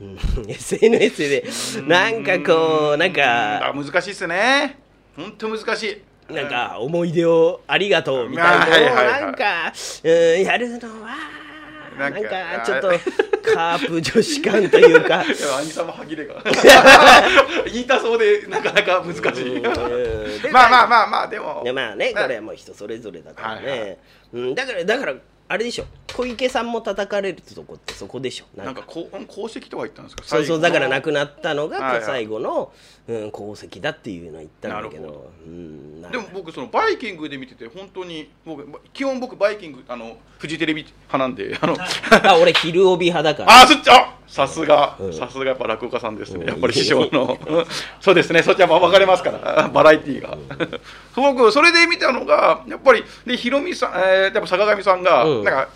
[0.00, 1.44] うん SNS で
[1.86, 4.78] なんかこうなんかあ難しいっすね。
[5.14, 6.02] 本当難しい。
[6.32, 9.72] なんか思い出をありがとうみたいなのをなんか、
[10.04, 11.16] うん、やるのは
[12.00, 12.30] なんんか
[12.64, 12.88] ちょっと
[13.52, 15.20] カープ女子感というか。
[15.20, 16.42] 兄さんも歯切れが。
[17.70, 19.60] 言いたそうでなかなか難しい。
[20.50, 21.62] まあまあまあまあでも。
[21.64, 22.24] でまあねまあ。
[22.24, 23.98] これはもう人それぞれだからね、はいはい。
[24.32, 25.14] うん、だからだから
[25.52, 25.84] あれでしょ。
[26.14, 28.44] 小池さんも叩かれるとこってそこでしょ。
[28.56, 30.22] ななんかこう功績とは言ったんですか？
[30.24, 32.04] そうそうだから亡くくなったのがはいはい。
[32.04, 32.72] 最後の、
[33.08, 35.02] うん、功績だっていうのは言ったんだけど。
[35.02, 41.76] なるほうんでも僕そのバイキングで見てて本当に僕基本僕バイキングあのフジテレビ派なんであの
[42.30, 43.62] あ俺昼帯派だから。
[43.62, 45.12] あそっちあさすがうん。
[45.12, 46.42] さすがやっぱ落語家さんですね。
[46.42, 46.48] うん。
[46.48, 47.36] やっぱり師匠の。
[47.46, 47.64] う ん
[48.00, 48.42] そうですね。
[48.42, 49.68] そっちは分かれますから。
[49.74, 50.38] バラエティーが。
[51.16, 55.44] 僕それで見たのがやっぱりでヒロミさん、えー、やっぱ坂上さんが、うん。
[55.44, 55.68] なんか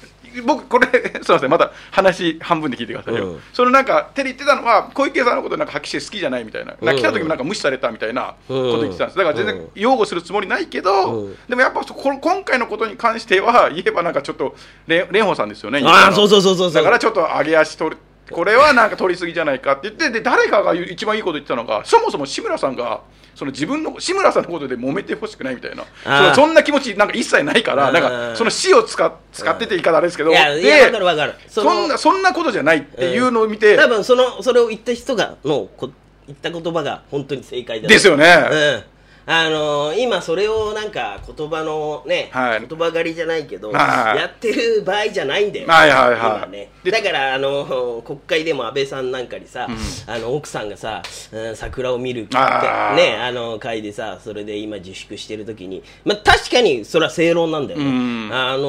[0.42, 0.86] 僕これ
[1.22, 1.50] すいません。
[1.50, 3.42] また話半分で聞いてくださいよ、うん。
[3.52, 9.18] そのなんかテレビ言ってたのは小池さんのことなんか発揮して好きじゃないみたいな、来た時もなんか無視されたみたいなこと言ってたんです。
[9.18, 9.70] だから全然うん。
[9.74, 11.36] 擁護するつもりないけど、うん。
[11.48, 14.54] でもやっぱそこ今回のことに関しては言えばなんかちょっと
[14.86, 15.82] れ蓮舫さんですよね。
[15.84, 16.72] ああそうそうそうそうそう。
[16.72, 17.98] だからちょっと上げ足取る
[18.30, 23.02] これはなんか取りすぎじゃないかって言ってで誰かが一番いいこと言ってたのがそもそも志村さんが
[23.34, 25.84] その自分の志村さんのことで揉めてほしくないみたいな。
[26.04, 30.30] そのそんな気持ちなんか一切ないからなんかその死を使っ使ってて言い方あれですけど。
[30.30, 31.34] いやいでやわかるわかる。
[31.48, 35.90] そのんなそんなことじゃないっていうのを見て、多分そのそれを言った人がのこ
[36.26, 38.54] 言った言葉が本当に正解だですよね、う
[38.90, 38.93] ん
[39.26, 42.66] あのー今それをなんか言葉のね、はい。
[42.66, 44.18] 言葉狩りじゃないけど、はい。
[44.18, 46.18] やってる場合じゃないんだよ、はいはいはい。
[46.18, 46.70] 今ね。
[46.82, 49.66] でだからあの国会でも安倍さんなんかにさ、
[50.06, 58.30] あの奥さんがさ、うん桜を見るねあの会でさそれで今自粛してる時にまあ確かにそれは正論なんだよね、うん。
[58.32, 58.64] あの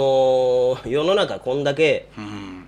[0.78, 2.65] ー世の中こんだけうん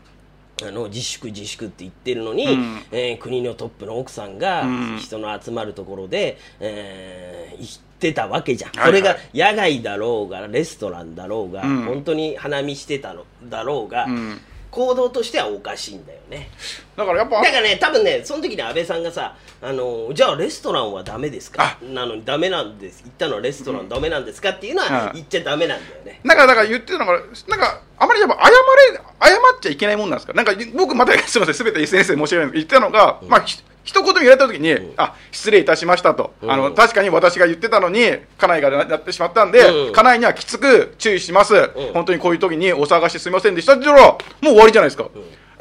[0.66, 2.82] あの自粛自粛って言ってるのに、うん。
[2.92, 4.98] えー国のトップの奥さんがうん。
[4.98, 9.02] 人の集まるところで、えー言ってたわけじゃん、はいはい。
[9.02, 11.86] それが野外だろうがレストランだろうが、うん。
[11.86, 16.50] 本当に花見してたのだろうが、うん行動としてはおかしいんだよね。
[16.96, 21.78] だからやっぱだからね多分ねその時に安倍さんがさあのじゃあレストランはダメですか？
[21.82, 36.52] なのにダメなんです言ったのはレストランダメなんですかっていうのははい言っちゃダメなんだよね、なんかだから言ってたのが、なんかあまりやっぱ謝れ、謝っちゃいけないもんなんですか、なんか僕、またすみません、すべて SNS で申し訳ない言ってたのが、まあ、ひ一言言われた時に、あ失礼いたしましたと、うん。
[36.52, 39.94] あの確かに私が言ってたのに家内がななってしまったんで、うん。
[39.94, 41.72] 家内にはきつく注意します、ん。
[41.94, 43.74] 本当にこういう時にお騒がしてすみませんでした。
[43.74, 45.10] って言ったらもう終わりじゃないですか、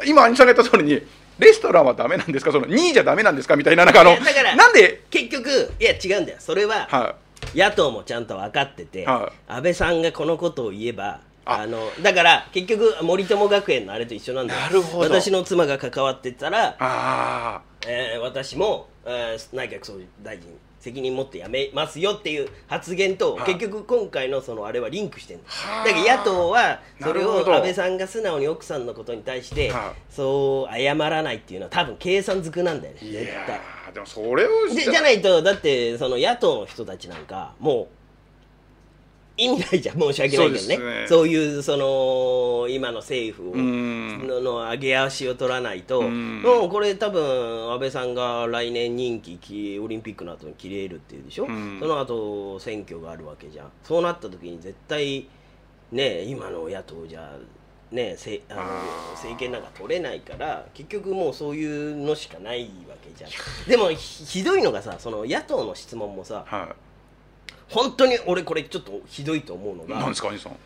[0.05, 1.01] 今兄さんが言った通りに
[1.39, 2.51] レストランはダメなんですか？
[2.51, 3.55] その2位じゃダメなんですか？
[3.55, 4.11] みたいななんかあの。
[4.11, 5.05] いやだからなんで？
[5.11, 6.39] 結局いや違うんだよ。
[6.41, 7.15] それは、は
[7.55, 11.61] 野党もちゃんと分かってて、は安倍さんがこのことを言えばあ。
[11.61, 14.61] あのだから結局森友学園のあれと一緒なんだよ。
[14.61, 15.11] なるほど。
[15.11, 20.47] 私の妻が関わってたらい、あえー私も、えー内閣総理大臣
[20.79, 27.51] 責任持って辞めますよっていう発言と、はい結局今回のそのあれはリンクしてるはあだから野党はそれなるほど。
[27.53, 33.01] を安倍さんが素直に奥さんのことに対して、はそう謝らないっていうのは多分計算づくなんだよね。
[33.03, 37.89] あいや絶対ーでもそれをでじゃないとだってその野党の人たちなんかもう
[39.37, 40.79] 意味ないじゃん申し訳ないけどね。
[40.79, 41.07] ね。
[41.07, 44.27] そういうその今の政府をん。
[44.27, 46.43] のの上げ足を取らないとうん。
[46.43, 51.79] もうこれ多分安倍さんが来年任期きオリンピックの後に切れるっていうでしょ、うん。
[51.81, 53.71] その後選挙があるわけじゃん。
[53.83, 55.29] そうなった時に絶対
[55.93, 57.37] ね今の野党じゃ
[57.93, 58.63] ねせあの
[59.13, 63.31] 政権なんか取れないから結局もうそういうのしかないわけじゃん。
[63.69, 66.75] でもひひどいのがさその野党の質問もさは
[67.69, 70.57] 本当に俺これちょっとひどいと思うのいなんがですか兄さん？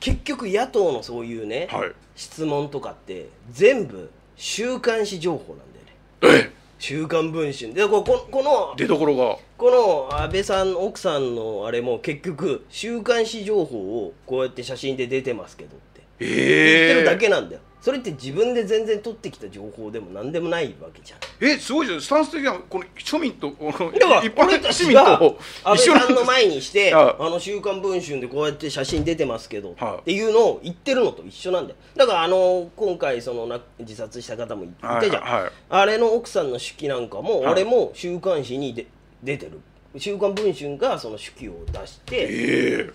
[0.00, 1.92] 結局野党のそういうね、はい。
[2.16, 6.50] 質問とかって全部週刊誌情報なんだよね。
[6.50, 6.52] え？
[6.78, 7.74] 週刊文春。
[7.74, 9.36] でこここの出どころが？
[9.56, 16.02] この安倍さん奥さんのあれも結局週刊誌情報をこうやって写真で出てますけどって。
[16.20, 21.18] 言ってえるだけなんだよ、それって自分で全然取ってきた情報でも何でもないわけじゃん。
[21.40, 22.00] えすごいじゃん。
[22.00, 30.00] スタンス的にはこの庶民とこの一般俺たち市民がと安倍さんの前にして「はいあの週刊文春」でこうやって写真出てますけど、はい。
[30.00, 31.76] っていうのを言ってるのと一緒なんだよ。
[31.94, 35.42] だからあの今回そのな自殺した方もいたじゃん、はい。
[35.42, 37.52] はいあれの奥さんの手記なんかも、はい。
[37.52, 38.86] 俺も週刊誌にで
[39.22, 39.60] 出てる
[39.96, 42.90] 「週刊文春」がその手記を出してえ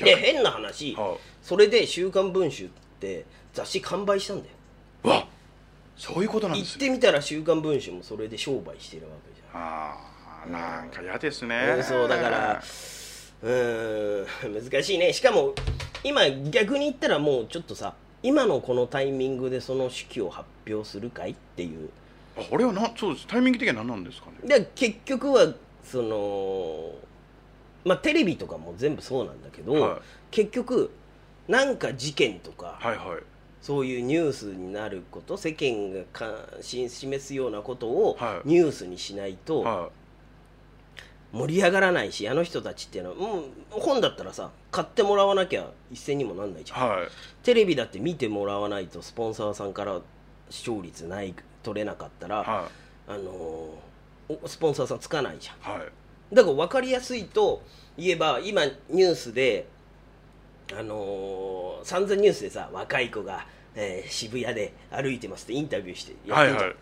[0.00, 0.04] え。
[0.04, 2.68] で変な話、はそれで「週刊文春」っ
[3.00, 4.54] て雑誌完売したんだよ。
[5.02, 5.26] わ
[5.96, 6.86] そういうことなん行っですね。
[6.86, 9.62] てみたら「週刊文春」もそれで商売してるわけじゃん。
[9.62, 9.96] あ
[10.46, 11.74] あなんか嫌ですね。
[11.76, 12.62] うんそうだから
[13.42, 15.12] うーん 難しいね。
[15.12, 15.54] しかも
[16.02, 21.90] 今逆に言ったらもうちょっとさ今のこのタイミングでその手記を発表するかいっていう。
[22.38, 23.26] あこれはなそうです。
[23.26, 24.58] タイミング的には何なんですかね？
[24.60, 25.52] で結局は
[25.84, 26.92] その
[27.84, 30.00] まあテレビとかも全部そうなんだけど、はい。
[30.30, 30.90] 結局
[31.48, 33.22] なんか事件とか、はいはい
[33.60, 38.48] そういうニュースになること世間が関心示すようなことをはい。
[38.48, 39.90] ニュースにしないと、は
[41.32, 47.08] 盛り上がらないしあの人たちっていうのはもう本だったらさ買ってもらわなきゃ一銭にもなんないじゃん、いはい。
[47.42, 50.00] テレビだって見てもらわないとスポンサーさんから
[50.48, 52.68] 視聴率ない取れなかったら、は
[53.06, 53.90] あのー
[54.42, 55.76] おスポンサーさんつかないじゃん。
[55.76, 56.34] いはい。
[56.34, 57.62] だから分かりやすいと
[57.96, 59.66] 言えば今ニュースで
[60.78, 66.76] あのー散々ニュースでさ若い子が、えー渋谷で歩いてますってインタビューしてやってんじゃん、はいはい。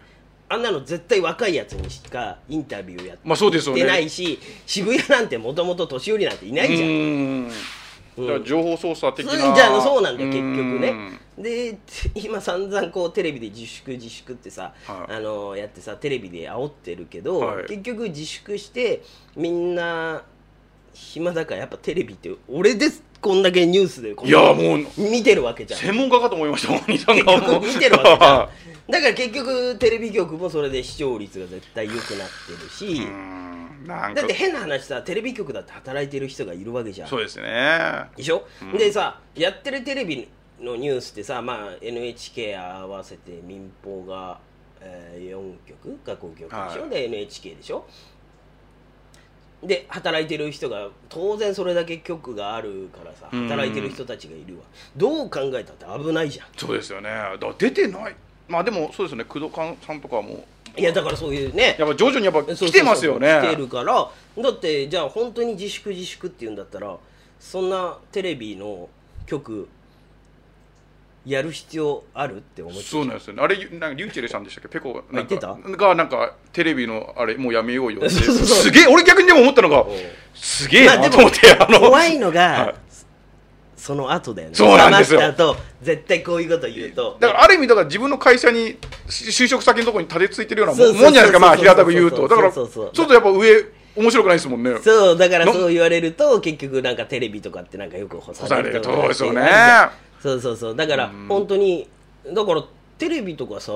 [0.51, 3.85] あんなの絶対若いやつにしかインタビューやってまあそうですよね。
[3.85, 6.89] ないし、渋谷なんてもともと年寄りなんていないじゃん。
[6.89, 6.95] うー
[7.47, 7.49] ん。
[8.19, 11.21] だから情報操作的な、じゃあそうなんだよ結局うねん。
[11.41, 11.79] で
[12.17, 15.13] 今散々こうテレビで自粛自粛ってさ、はい。
[15.15, 17.67] あのやってさテレビで煽ってるけど、はい。
[17.67, 19.03] 結局自粛して
[19.37, 20.25] みんな
[20.95, 24.87] 暇だからやっぱテレビって俺ですこんだけニュースでいやもう。
[24.97, 25.81] 見てるわけじゃん。
[25.81, 28.49] 専門家かと思いましたお兄さん結がも見てるわけじゃん。
[28.91, 33.07] だから結局テレビ局もそれで視聴率が絶対良くなってるし、
[33.87, 37.09] だって変な話さテレビ局だって働いてる人がいるわけじゃん。
[37.09, 38.05] そうですね。
[38.17, 38.79] でしょ、うん。
[38.79, 40.27] でさやってるテレビ
[40.61, 44.41] のニュースってさ、まあ、NHK 合わせて民放が、
[44.81, 46.91] えー、4局か5局でしょ、はい。
[46.91, 47.87] で NHK でしょ？
[49.63, 53.49] で働いてる人が当然それだけ局があるからさうん。
[53.49, 54.63] 働いてる人たちがいるわ。
[54.97, 56.47] どう考えたって危ないじゃん。
[56.57, 57.11] そうですよね。
[57.11, 58.15] だ出てない。
[58.47, 59.25] まあでもそうですよね。
[59.25, 59.51] 工藤
[59.85, 60.35] さんとかはも。
[60.77, 63.41] ういやだからそういうねやっぱ徐々にやっぱそうそうそう来てますよね。
[63.43, 63.95] 来てるから。
[64.43, 66.97] だってじゃあ本当に自粛自粛って言うんだったら
[67.41, 68.89] そんなテレビの
[69.27, 69.69] 局
[71.29, 73.43] やる必要あるって思っちゃそうなんですよね。
[73.43, 74.69] あれなんかリュウチェルさんでしたっけ？
[74.69, 75.05] ペコなんか。
[75.13, 75.55] 言ってた？
[75.55, 79.87] がなんかテレビのあれもうやめようよ すげえ俺逆にでも思ったのがう。
[79.87, 79.89] ん
[80.35, 81.81] すげえなと思って、あの。
[81.81, 82.75] 怖いのが、はい。
[83.77, 84.55] その後だよね。
[84.55, 85.21] そうなんですよ。
[85.21, 87.17] 黙った後絶対こういうこと言うと。
[87.21, 88.77] だからある意味だから自分の会社に
[89.09, 92.27] し就職先のところにたどり着いてるようなもんじゃないですかまあ平たく言うと。
[92.29, 93.65] だからちょっとやっぱ上
[93.97, 94.77] 面白くないですもんね。
[94.83, 99.43] そうだからのそう言われると結局なんかテレビとかってなんかよく干されるとかそうですよね
[100.21, 100.77] そうそうそう。
[100.77, 101.27] だからうん。
[101.29, 101.89] 本当に
[102.33, 102.65] だから
[102.99, 103.73] テレビとかさ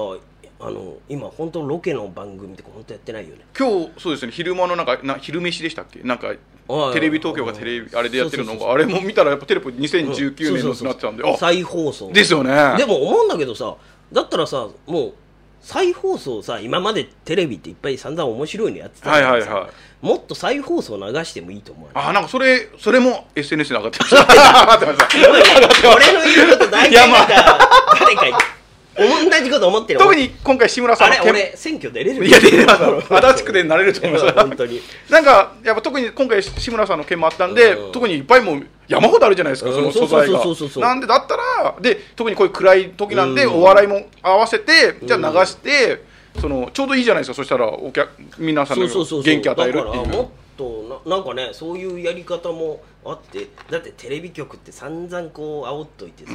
[0.61, 3.43] あの今本当ロケの番組とか本当やってないよね。
[3.59, 4.33] 今日そうですね。
[4.33, 6.01] 昼間のなんかな昼飯でしたっけ？
[6.03, 6.29] なんか
[6.69, 10.89] はいテレビ東京がテレビあれでやってるのがあれも見たらやっぱテレポ2019年のそうそう。
[10.89, 12.13] なってたんであ再放送。
[12.13, 12.53] ですよね。
[12.79, 13.75] でも思うんだけどさ
[14.13, 15.15] だったらさもう
[15.63, 19.69] 再放送さ今までテレビっていっぱい散々面白いのやってたはいはいは
[20.03, 20.05] い。
[20.07, 24.23] もっと再放送流してもいいと思うよあなんかそれそれも SNS に上がってました。
[24.35, 27.69] 上がってました俺の言うこと大体なんか
[28.01, 28.39] 誰か
[28.95, 29.99] 同じこと思ってる。
[30.01, 32.27] 特に今回志村さんあれ俺選挙出れる？
[32.27, 34.33] いや出てます足立区でなれると思います。
[34.37, 34.81] 本当に。
[35.09, 37.93] なんかやっぱ特に今回志村さんの件もあったんで、うん。
[37.93, 39.77] 特にいっぱいもう山ほどあるじゃないですか、うん。
[39.77, 40.87] その素材が。
[40.89, 43.53] なんでだったらで特にこういう暗い時なんで、うん。
[43.55, 46.03] お笑いも合わせてじゃあ流して、
[46.41, 50.29] そのちょうどいいじゃないですかそしたらお客皆さんの元気与えるっていう。
[50.55, 56.33] とななんかねそういうやり方もあってだってテレビ局って散々こう煽っといてさ、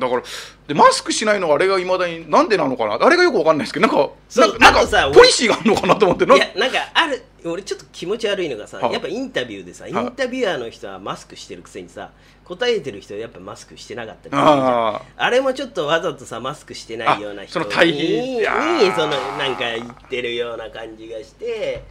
[0.00, 0.22] だから
[0.66, 2.94] でマスクしないのはあれがいまだになんでなのかな？
[2.94, 8.92] あれがよくわかんないですけどなんかそうなんかあとさポリシーがあるのかなと思ってないやなんかある俺ちょっと気持ち悪いのがさ、はい。
[8.92, 10.06] やっぱインタビューでさイはい。
[10.06, 12.10] ンタビュアーの人はマスクしてるくせにさ
[12.44, 14.58] 答えてる人はやっぱマスクしてなかったりするじゃん。
[14.96, 18.88] ああれもちょっとわざとさマスクしてないような人あその対比にいやー。
[18.88, 21.84] にそのなんか言ってるような感じがして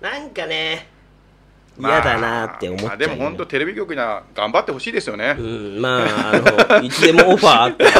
[0.00, 0.95] なんかねまあ
[1.78, 6.32] 嫌だなって思っちゃう、まあでも本当テレビ局には頑張ってほしいですよね、うん、まあ、
[6.70, 7.90] あの、いつでもオファーあったら、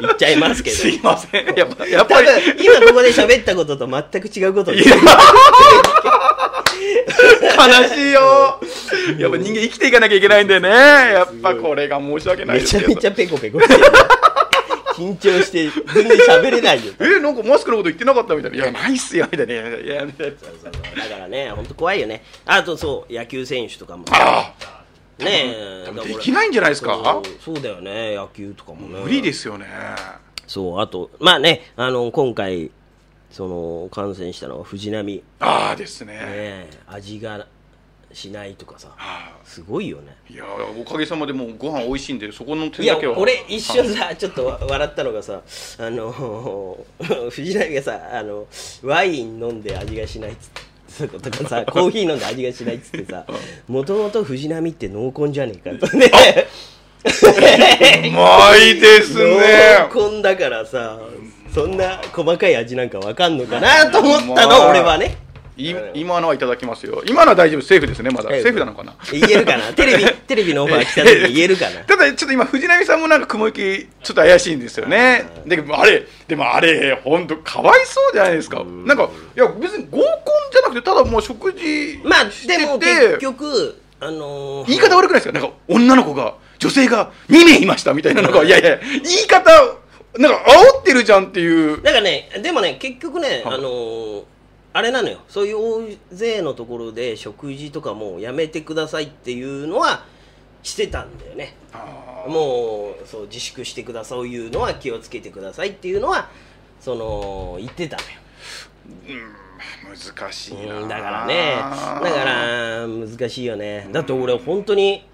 [0.00, 0.76] 言っちゃいますけど。
[0.76, 1.46] すいません。
[1.56, 4.80] やっぱやっぱ多り分、今ここで喋ったことと全く違うこと悲
[7.88, 8.58] しいよ。
[9.18, 10.68] やっぱ人間生きていかなきゃいけないんでね。
[10.68, 12.94] やっぱこれが申し訳ないめちゃですけど。
[12.96, 13.80] めちゃペコペコしてる。
[14.92, 16.92] 緊張して、全然喋れないよ。
[17.00, 22.22] えなんかマスクのこと言ってなかったみたいな「いやないっすよ」みたいな「いやいやみたいなだからね、本当怖いよね。
[22.44, 24.04] あとそう、野球選手とかも。
[24.10, 24.54] あ
[25.18, 29.00] ねえ、多分だからできないんじゃないですかそうそうだよね、野球とかもね。
[29.00, 29.66] 無理ですよね
[30.46, 32.70] そう、あと、まあね、あの、今回、
[33.30, 35.22] その、感染したのは藤波。
[35.40, 37.46] ああですねねえ味が
[38.12, 40.16] しないとかさあすごいよね。
[40.30, 40.44] ーいや
[40.80, 43.18] おかげさまでもうご飯美味しいんでそこのいや点だけは。
[43.18, 45.40] 俺一瞬さちょっと笑ったのがさ
[45.78, 46.78] あの
[47.30, 48.46] 藤波がさあの
[48.82, 53.24] ワイン飲んで味がしないっつってとかさ コーヒー飲んで味がしないっつってさ
[53.68, 56.10] もともと藤波って濃紺じゃねえかとね。
[57.04, 59.88] うまいですね。
[59.90, 61.00] 濃紺だからさ
[61.52, 64.70] そんな細かい味なんかわかんのかなと思ったのまあ。
[64.70, 65.06] 俺はね。
[65.06, 67.02] い今のはいただきますよ。
[67.06, 67.62] 今のは大丈夫。
[67.62, 68.30] セーフですねまだ。
[68.30, 68.58] セーフ。
[68.58, 68.94] なのかな？
[69.12, 69.72] 言えるかな？
[69.74, 71.80] テレビテレビのオファー来た時言えるかな？
[71.84, 75.26] ただちょっと今藤波さんもなんか雲行きちょっと怪しいんですよね。
[75.46, 78.64] であれでもあれ本当かわいそうじゃないですか。
[78.64, 80.04] なんかいや別に合コン
[80.52, 85.38] じゃなくてただもう食事まあでもて結局あのー言い方悪くないですか？
[85.38, 88.32] なんか女の子が女性が2名いましたみたいななん。
[88.32, 89.50] かいやいや言い方
[90.18, 90.44] なんか
[90.76, 91.82] 煽ってるじゃんっていう。
[91.82, 93.54] だからねでもね結局ね、はい。
[93.56, 94.22] あのー
[94.72, 95.18] あれなのよ。
[95.28, 100.04] そういう大勢のところで食事とかもやめてくださいっていうのは
[100.62, 101.54] してたんだよね。
[101.72, 106.30] あもうそう自粛してくださいいうのは気をつけてくださいっていうのは
[106.80, 108.08] その言ってたのよ。
[109.06, 109.42] ーうん
[110.16, 110.80] 難しいな。
[110.80, 111.56] うんだからね。
[111.56, 113.88] だから難しいよね。
[113.92, 115.04] だって俺本当に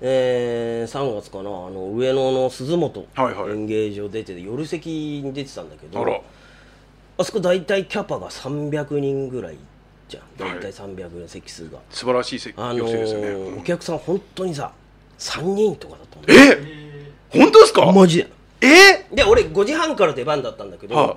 [0.00, 1.42] えー、3月かな。
[1.42, 3.06] あの上野の鈴本
[3.50, 6.22] 演芸場出てて夜席に出てたんだけど
[7.16, 9.56] あそこ大体キャパが300人ぐらい
[10.08, 10.42] じゃん。
[10.42, 10.60] はい。
[10.60, 14.72] 大体300人席数が、素晴らしい席あの寄せですよね、ーお客さん本当にさ
[15.18, 16.52] 3人とかだったんだよ。
[16.52, 17.38] え？
[17.38, 17.90] 本当ですか？
[17.92, 18.28] マジで。
[18.60, 19.14] え？
[19.14, 21.16] で俺5時半から出番だったんだけど、は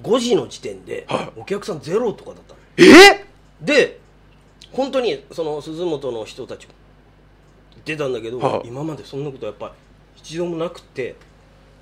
[0.00, 2.60] 5時の時点ではお客さんゼロとかだったの。
[2.78, 3.26] え？
[3.60, 4.00] で
[4.72, 6.74] 本当にその鈴本の人たちも
[7.72, 9.72] 言ってたんだけど、はあ今までそんなことやっぱり
[10.16, 11.16] 一度もなくて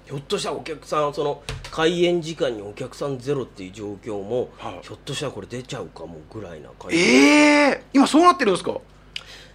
[0.08, 8.78] ひょっとしたらお客さんその開演時間にお客さんゼロっていう状況も、はあひょっとしたらこれ出ちゃうかもぐらいな感じ、ええ今そうなってるんですか？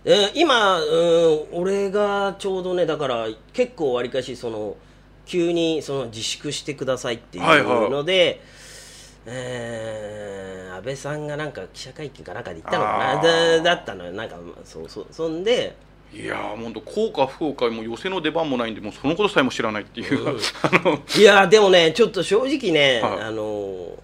[0.06, 4.76] えー今、うん、俺がちょうどねだから結構わりかしその
[5.26, 7.90] 急にその自粛してくださいっていうはいはい。
[7.90, 8.42] ので、
[9.26, 13.58] えー安倍さんがなんか記者会見かなんかで言ったのかあなー。
[13.64, 14.12] だだったのよ。
[14.12, 14.36] なんか
[14.66, 15.76] そうそうそんで
[16.14, 20.38] いやー、本当、効か不効か、もう寄せの出番もないんで、もうそのことさえも知らないっていう、
[21.18, 23.22] いやでもねちょっと正直ね、はい。
[23.22, 23.98] あの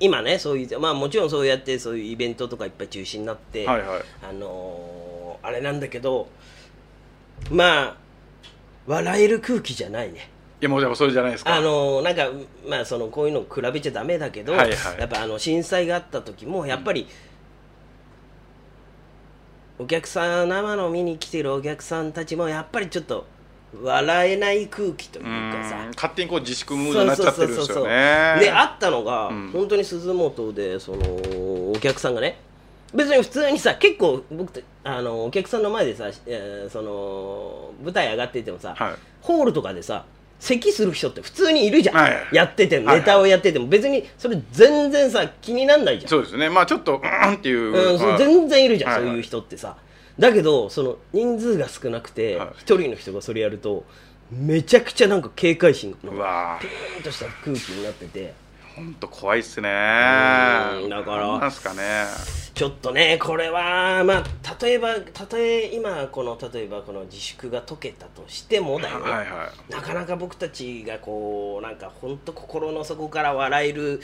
[0.00, 6.26] 今ねそういうまあもちろんそうやってそういうイベントとかいっぱい中止になって、はいはい、あのあれなんだけど
[7.52, 7.96] まあ
[8.88, 10.28] 笑える空気じゃないね。
[10.60, 11.54] いや、もう、やっぱそれじゃないですか。
[11.54, 12.28] あのなんか
[12.68, 15.00] まあそのこういうの比べちゃダメだけど、はいはい。
[15.00, 17.06] やっぱあの震災があった時もやっぱり、
[19.82, 23.26] お客さん生の見に来てるお客さんたちもやっぱりちょっと
[23.82, 25.84] 笑えない空気といううかさ。
[25.84, 28.36] ん勝手にこう自粛ムードになっちゃってるんですよね。
[28.38, 29.50] であったのが、うん。
[29.52, 30.98] 本当に鈴本でその
[31.72, 32.38] お客さんがね
[32.94, 38.94] 別に普通にさ結構僕ってあのお客さんの前でさ、えーその舞台上がっててもさ、はい。
[39.22, 40.04] ホールとかでさ
[40.42, 42.14] 咳する人って普通にいるじゃん、はい。
[42.14, 42.98] はいやっててはいはい。
[42.98, 43.68] ネタをやってても。
[43.68, 46.10] 別にそれ全然さ気になんないじゃん。
[46.10, 46.50] そうですね。
[46.50, 49.08] まあちょっとうーんっていう、うん、そ全然いるじゃん、はいはい。
[49.10, 49.76] そういう人ってさ。
[50.18, 52.48] だけどその人数が少なくてはい。
[52.58, 53.84] 一、人の人がそれやると
[54.32, 58.34] めちゃくちゃなんか警戒心がうわピーンとした空気になってて
[58.74, 59.68] 本当怖いっすね。
[60.82, 61.38] うんだから。
[61.38, 62.04] なんすかね。
[62.54, 64.24] ちょっとねこれはまあ
[64.62, 74.00] 例えばたとえ今この例えばこの自粛が解けたとしてもだよ、はいはいなかなか僕たちがこうなんか本当心の底から笑える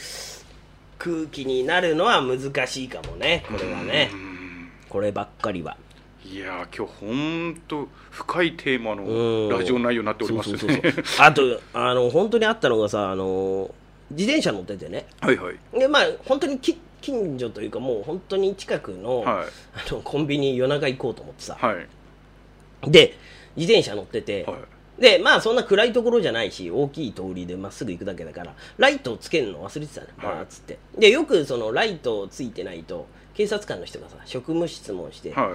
[0.99, 4.11] 空気になるのは難しいかもねこれはね。
[4.13, 4.69] うん。
[4.89, 5.77] こればっかりは。
[6.25, 9.49] いやー今日本当深いテーマうん。
[9.51, 10.83] のラジオ内容になっておりますね。
[11.21, 13.71] あとあの本当にあったのがさあの
[14.11, 15.07] 自転車乗っててね。
[15.21, 15.79] はいはい。
[15.79, 19.47] でまあ本当にき近所というかもう本当に近くの,、はい。
[19.89, 22.91] あのコンビニ夜中行こうと思ってさ、はい。
[22.91, 23.15] で
[23.57, 25.01] 自転車乗ってて、はい。
[25.01, 30.47] でまあそんな暗いところじゃないし大きい通りでまっすぐ行くだけだからライトをつけるの忘れてたのはい。
[30.49, 30.79] つって。
[30.99, 35.49] でよくそのライトついてないと警察官の人がさ職務質問して、はい。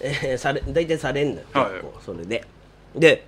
[0.00, 1.46] えーされ大体されんのよ。
[1.54, 1.80] 結はい。
[1.80, 2.44] 構それで、
[2.94, 3.26] で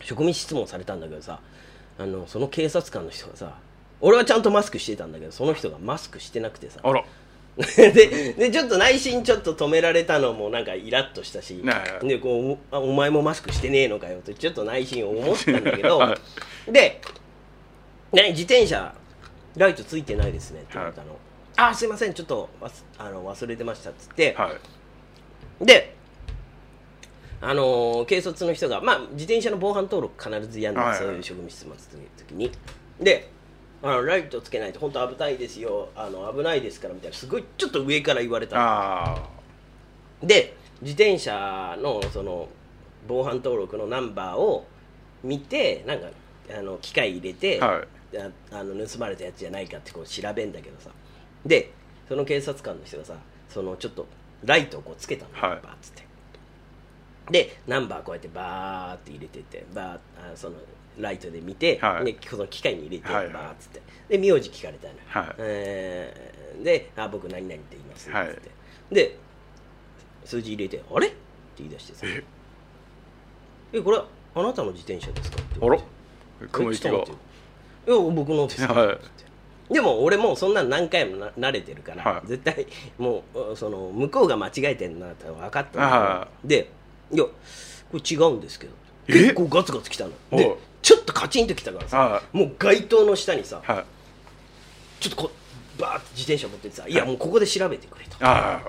[0.00, 1.38] 職務質問されたんだけどさ
[1.98, 3.56] あのその警察官の人がさ
[4.06, 6.80] 俺はちゃんとマスクしてたんだけどその人がマスクしてなくてさ。
[6.82, 7.02] あら。
[7.56, 11.62] ででちょっと内心ちょっと止められたのもなんかイラッとしたし、
[12.02, 16.18] でこうあお前もマスクしてねえのかよってちょっと内心思ったんだけど、は
[16.66, 17.00] で、
[18.12, 18.92] ね、自転車
[19.56, 21.16] ライトついてないですねって言われたの、
[21.56, 24.52] あすいませんちょっとわすあの忘れてましたっつって、は
[25.62, 25.64] い。
[25.64, 25.94] で
[27.40, 30.88] あのー警察の人が、まあ、自転車の防犯登録必ずやるんです、はい。
[30.88, 32.50] はいそういう職務質問する時に。
[33.00, 33.30] で
[33.84, 35.90] あのライトつけないと本当危ないですよ。
[35.94, 37.16] あの危ないですからみたいな。
[37.16, 39.22] すごいちょっと上から言われた
[40.22, 42.48] で自転車のその
[43.06, 44.66] 防犯登録のナンバーを
[45.22, 46.08] 見てなんか
[46.50, 47.88] あの機械入れて、あはい。
[48.16, 50.90] ああの盗まれたやつじゃないかってこう調べんだけどさ。
[51.44, 51.70] で
[52.08, 53.14] その警察官の人がさ
[53.50, 54.06] そのちょっと
[54.44, 55.60] ライトをこうつけたの、はい。
[55.62, 56.04] バーッつって。
[57.30, 59.98] でナンバーこうやってバーって入れてってバーあ
[60.34, 60.56] その
[60.98, 62.04] ライトで見て、はい。
[62.04, 63.26] でその機械に入れてバはい。
[63.28, 63.82] ーっつって。
[64.08, 64.94] で名字聞かれたの、
[65.26, 65.34] はい。
[65.38, 68.28] えーであ僕何々って言いますはい。
[68.28, 68.50] つって、
[68.92, 69.16] で
[70.24, 71.16] 数字入れて「あれ?」って
[71.58, 72.06] 言い出してさ。
[72.06, 72.22] え
[73.74, 73.98] 「えこれ
[74.36, 76.52] あなたの自転車ですか?」ってあら言われて。
[76.52, 76.90] 雲行きが。
[76.90, 78.68] いや僕のですよ。
[78.68, 78.98] はい。
[79.72, 82.26] でも俺もうそんなの何回もな慣れてるから、はい。
[82.28, 82.66] 絶対
[82.98, 86.70] もうその向こうが間違えてるなって分かったのはで
[87.10, 87.32] 「いやこ
[87.94, 88.72] れ違うんですけど」
[89.08, 89.12] え？
[89.12, 90.12] 結構ガツガツ来たの。
[90.30, 93.62] でちょっとカチンと来たからさはもう街灯の下にさ
[95.00, 95.30] ちょっとこ
[95.78, 96.94] うバーって自転車持ってってさ「い。
[96.94, 98.16] やもうここで調べてくれ」と。
[98.20, 98.62] あ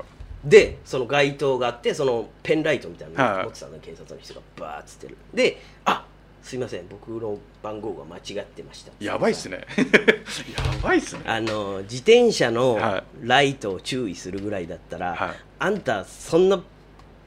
[0.46, 3.44] でその街灯があってそのペンライトみたいなのはい。
[3.44, 5.18] 持ってたの警察の人がバーッつってる。
[5.34, 6.06] で「あ
[6.42, 9.66] すいません僕の番号が間違ってました」あやばいっすね。
[9.78, 11.24] やばいっすね。
[11.26, 15.36] あの自転車のはライトを注意するぐらいだったら、はい。
[15.60, 16.64] あんたそんな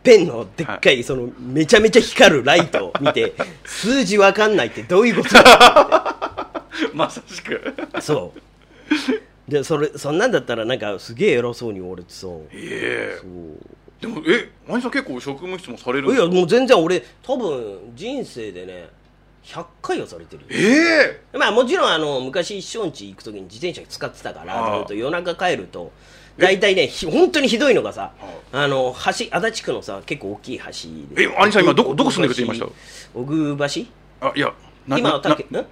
[0.08, 3.34] ペンのでっかい、そのめちゃめちゃ光るライトを見て
[3.64, 5.34] 数字わかんないってどういうこと？
[5.34, 6.62] だ
[6.94, 7.60] まさしく。
[8.00, 9.50] そう。
[9.50, 13.18] でそれそんなんだったらなんかすげえ偉そうに言われてさえ。
[13.20, 13.20] え
[14.00, 16.34] でもえマニさん結構職務質問されるんいですか？
[16.34, 18.88] やもう全然俺多分人生でね
[19.44, 20.42] 100回はされてる。
[20.42, 21.38] よええ。
[21.38, 25.92] まあもちろんあの昔一生んち行く時に自転車使ってたから夜中帰ると
[26.38, 28.12] 大体ねひ本当にひどいのがさ
[28.52, 30.64] あの橋足立区のさ結構大きい橋
[31.16, 31.24] で。
[31.24, 32.66] え兄さん今どこどこ住んでるって言いました？
[33.12, 33.82] 小宮橋？
[34.20, 34.52] あいや
[34.86, 35.20] な今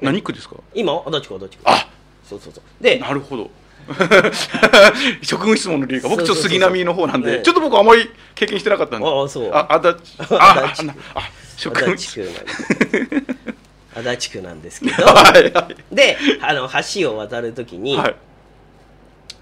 [0.02, 0.56] 何区ですか？
[0.74, 1.62] 今足立区足立区。
[1.64, 1.88] あ！
[2.28, 2.82] そうそうそう。
[2.82, 3.50] でなるほど。
[5.22, 9.06] 職務質問の理由が僕ちょっと杉並の方なんでねちょっと僕あまり経験してなかったんで。
[9.08, 9.50] ああそう。
[9.52, 10.34] あ足立区。
[10.34, 10.72] あ
[11.14, 11.22] あ
[11.56, 12.66] 職務足立区なんです。
[13.94, 15.04] 足立区なんですけど。
[15.04, 15.94] はいはい。
[15.94, 18.16] であの橋を渡る時に、はい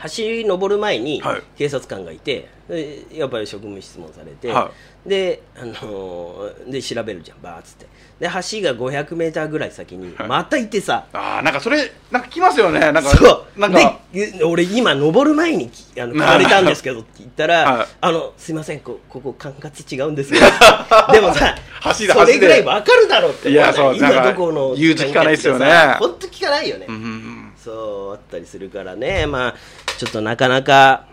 [0.09, 1.42] 橋登る前にはい。
[1.57, 4.70] 警察官がいて、でやっぱり職務質問されて、は
[5.07, 7.86] で,、あのーで調べるじゃんバーっつって。
[8.20, 10.28] で橋が 500m ぐらい先にはい。
[10.28, 12.80] またいてさ、あーなんかそれなんか来ますよね。
[12.80, 13.61] なんかそう。
[13.61, 14.00] なんか。
[14.12, 17.86] で俺今登る前にきあの聞かれたんですけどって言ったら、はい。
[18.00, 20.40] あのすいませんこここ管轄違うんですよ
[21.12, 21.55] でもさ
[21.98, 25.66] 橋でそれぐらい分かるだろうっていいやそう今どこの言う字聞かないですよね。
[25.98, 27.52] 本当聞かないよね、うんうん。
[27.62, 29.26] そうあったりするからね。
[29.26, 29.55] まあ
[29.99, 31.07] ちょっとなかなか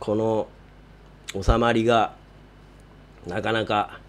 [0.00, 0.48] この
[1.40, 2.14] 収まりが
[3.26, 4.00] なかなか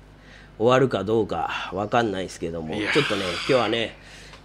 [0.58, 3.96] 終わるかどうかわかんないですけどもちょっとね今日はね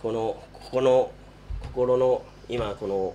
[0.03, 1.11] このここの
[1.61, 3.15] 心の今この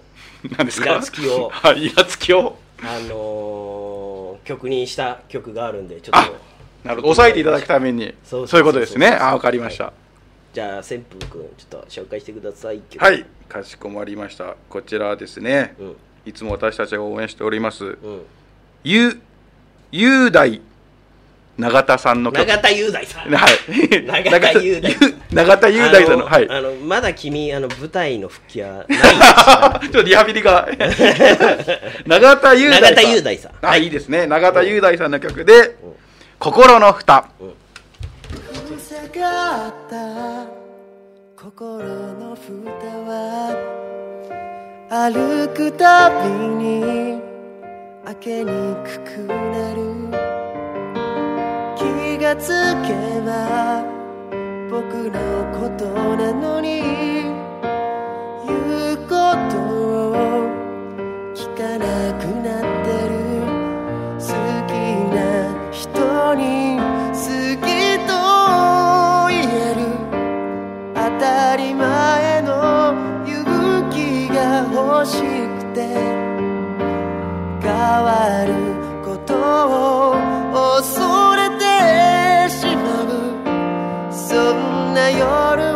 [0.57, 0.91] 何ですか？
[0.91, 2.57] イラつきを はいイラつきを？
[2.81, 6.31] あのー曲にした曲があるんでちょっあと
[6.83, 7.13] なるほど。
[7.13, 8.15] 抑えていただくために。
[8.23, 9.09] そういうことですね。
[9.09, 9.91] あわかりました。
[10.53, 13.03] じゃあ旋風君ちょっと紹介してください曲。
[13.03, 13.25] はい。
[13.49, 14.55] かしこまりました。
[14.69, 15.75] こちらですね。
[15.79, 15.95] うん
[16.25, 18.21] いつも私たちが応援しておりますうん。
[18.83, 19.19] ゆ
[19.91, 20.61] 雄大
[21.57, 22.47] 永田さんの曲。
[22.47, 23.29] 永田雄大さん。
[23.29, 24.05] はい。
[24.05, 24.95] 永田雄大。
[25.33, 26.49] 永田雄大さんのはい。
[26.49, 30.69] あのまだ君あの舞台の復帰はない ちょっとリハビリが。
[32.07, 32.93] 永田雄大さん。
[32.93, 33.51] 永田雄大さん。
[33.61, 34.25] あいいですね。
[34.25, 35.75] 永田雄大さんの曲で
[36.39, 37.27] 「心の蓋。
[41.35, 43.88] 心の蓋は
[44.91, 47.21] 歩くたびに
[48.05, 48.49] 開けに
[48.83, 49.77] くくなる。
[51.77, 52.49] 気がつ
[52.81, 53.83] けば
[54.71, 55.19] 僕の
[55.53, 55.85] こと
[56.15, 56.81] なのに
[58.47, 58.49] 言
[58.95, 59.13] うこ
[59.51, 60.17] とを
[61.35, 61.85] 聞かな
[62.17, 63.13] くなってる。
[64.17, 64.25] 好
[64.65, 64.69] き
[65.13, 65.17] な
[65.71, 66.58] 人に
[75.09, 75.25] しく
[75.73, 75.77] て
[77.61, 77.71] 変
[78.07, 78.53] わる
[79.03, 80.15] ことを
[80.77, 81.65] 恐れて
[82.49, 84.13] しまう。
[84.13, 85.68] そんな夜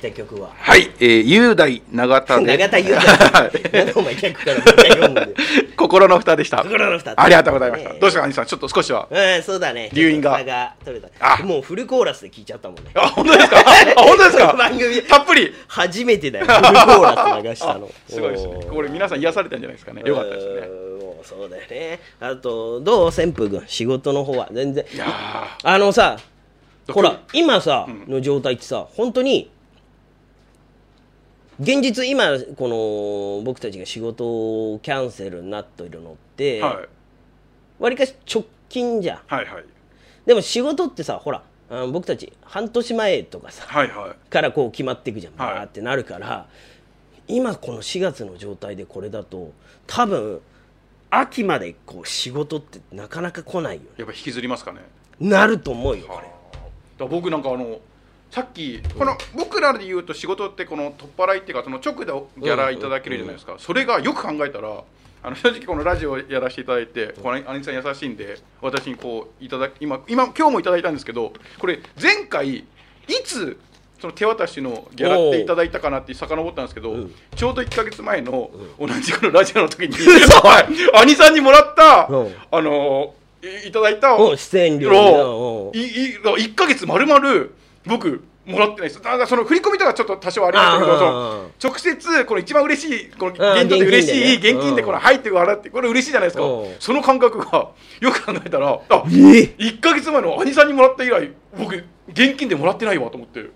[0.00, 0.50] た曲は。
[0.56, 2.44] はい、えー、雄大永田で。
[2.46, 3.92] 永田雄大。
[3.94, 4.60] お前逆から
[5.76, 6.58] 心の蓋でした。
[6.62, 7.14] 心の蓋。
[7.16, 8.00] ありがとうございました、ねえ。
[8.00, 8.46] どうした兄さん？
[8.46, 9.08] ちょっと少しは。
[9.10, 9.90] うんそうだね。
[9.92, 10.36] 留飲が。
[10.38, 11.34] ちょっと差取れた。
[11.34, 11.42] あ。
[11.42, 12.90] もうフルコーラスで聴いちゃったもんね。
[12.94, 13.60] あ本当ですか？
[13.60, 13.62] あ
[14.02, 14.52] 本当ですか？
[14.54, 15.02] 番組。
[15.02, 15.54] たっぷり。
[15.68, 16.46] 初めてだよ。
[16.46, 17.90] フルコーラス流したあの。
[18.08, 18.64] すごいですね。
[18.70, 20.02] これ皆さん癒されたんじゃないですかね？
[20.04, 20.68] よかったですね。
[21.22, 22.00] そうだよね。
[22.20, 23.62] あとどう旋風君？
[23.66, 24.84] 仕事の方は全然。
[25.62, 28.12] あのさーほら今さ、うん。
[28.14, 29.50] の状態ってさ本当に
[31.60, 34.24] 現実今この僕たちが仕事
[34.72, 36.88] をキャンセルになっているのって、はい。
[37.82, 39.20] わりかし直近じゃん。
[39.26, 39.64] はいはい。
[40.24, 41.42] でも仕事ってさほら
[41.92, 44.30] 僕たち半年前とかさはいはい。
[44.30, 45.54] からこう決まっていくじゃんはい。
[45.56, 46.46] バーってなるから、
[47.28, 49.52] 今この4月の状態でこれだと
[49.86, 50.40] 多分
[51.10, 53.88] 秋までこう仕事ってなかなか来ないよね。
[53.98, 54.80] やっぱ引きずりますかね。
[55.20, 56.22] なると思うよこ
[56.98, 57.06] れ。
[57.06, 57.80] 僕なんかあの
[58.30, 64.84] さっきこの僕らで言うと仕事ってこの取っ払いっていうかその直でギャラいただけるじゃないですか、それがよく考えたら
[65.22, 72.64] あの正直このラジオやらせていただいて、この兄さん優しいんで私にこういただ今今今日もいただいたんですけどこれ前回い
[73.24, 73.58] つ
[74.00, 77.14] その手渡しのギャラっていただいたかなって遡ったんですけど、うん。
[77.36, 80.40] ちょうど1か月前の同じこのラジオの時に、 嘘。
[80.40, 80.66] はい
[81.02, 82.34] 兄さんにもらった、うん。
[82.50, 83.14] あの
[83.64, 84.38] いいただいたうん。
[84.38, 85.72] 出演料を。
[85.74, 87.54] うんいい1か月まるまる
[87.86, 96.44] 僕もらってないですだその振り込みとかちょっと多少ありましたけど直接この一番嬉しいこの現状で嬉しい現金でこの入って笑ってこれ嬉しいじゃないですか。
[96.44, 96.66] う。
[96.66, 97.70] んその感覚が
[98.00, 101.74] よく考えたらあえ1か月前の兄さんにもらった以来僕
[102.08, 103.50] 現金でもらってないわと思って。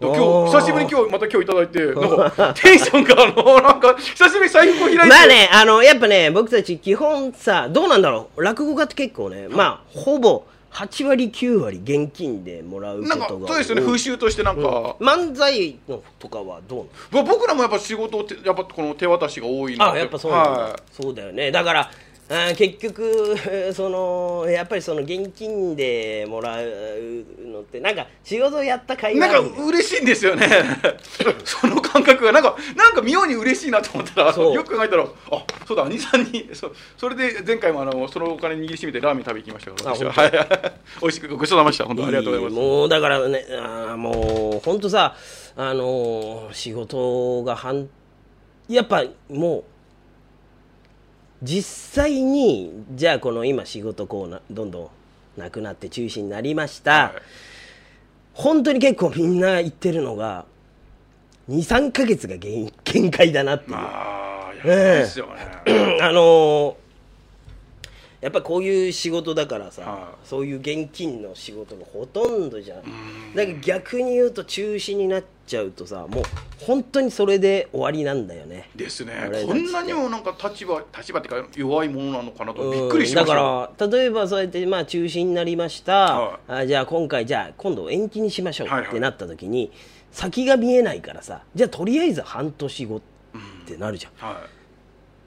[0.00, 5.06] 今日久しぶりに今日また今日いただいて なんかテンションがあのなんか久しぶりに財布を開いて。
[5.06, 8.42] まあねあのやっぱね僕たち基本さどうなんだろう。
[8.42, 10.44] 落語家って結構ねまあほぼ
[10.74, 21.52] 8割9割現金でもらうこなんかとがそうですよね風習としてなんか、漫才のとかはどう僕らもやっぱ仕事ってやっぱこの手渡しが多いなあやっぱそうなんだ、はそうだよね。
[21.52, 21.90] だから
[22.28, 23.36] あー結局
[23.74, 26.64] そのやっぱりその現金でもらう
[27.46, 30.48] のってなんか仕事やった甲い、なんか嬉しいんですよね。
[31.44, 34.52] その感覚がなんかなんか妙に嬉しいなと思ったらそう。
[34.54, 35.08] よく考えたらあ
[35.64, 40.12] そうだ兄さんにそそれで前回もあのそのお金握りしめてラーメン食べに行きましたよ私は。
[40.16, 40.32] あはい。
[41.00, 42.56] 美味しくごちそうさまでした本当ありがとうございます。
[42.56, 45.14] もうだからねあーもう本当さ
[45.56, 47.88] あのー仕事がはん
[48.68, 49.64] やっぱもう
[51.44, 54.90] 実際にじゃあこの今仕事こうなどんど
[55.36, 57.22] んなくなって中止になりました、はい。
[58.32, 60.44] 本当に結構みんな言ってるのが
[61.48, 66.84] 23か月が限限界だなっていう、まあですよね、 あのー
[68.24, 73.34] やっぱこういう仕事だからさ、はそういう現金の仕事がほとんどじゃん。
[73.34, 76.24] だから逆に言うと中止になっちゃうとさもう
[76.58, 78.70] 本当にそれで終わりなんだよね。
[78.74, 79.30] ですね。
[79.46, 83.34] こんなにもなんか立場立場っていうか弱いものなのかなとびっくりしました。
[83.34, 88.88] よから例えばそうやってまあ中止になりました、はあじゃあ今回じゃあ今度延期にしましょうはいはい。
[88.88, 89.70] ってなった時に、
[90.14, 93.00] 先が見えないからさじゃあとりあえず半年後っ
[93.66, 94.46] てなるじゃん、はっ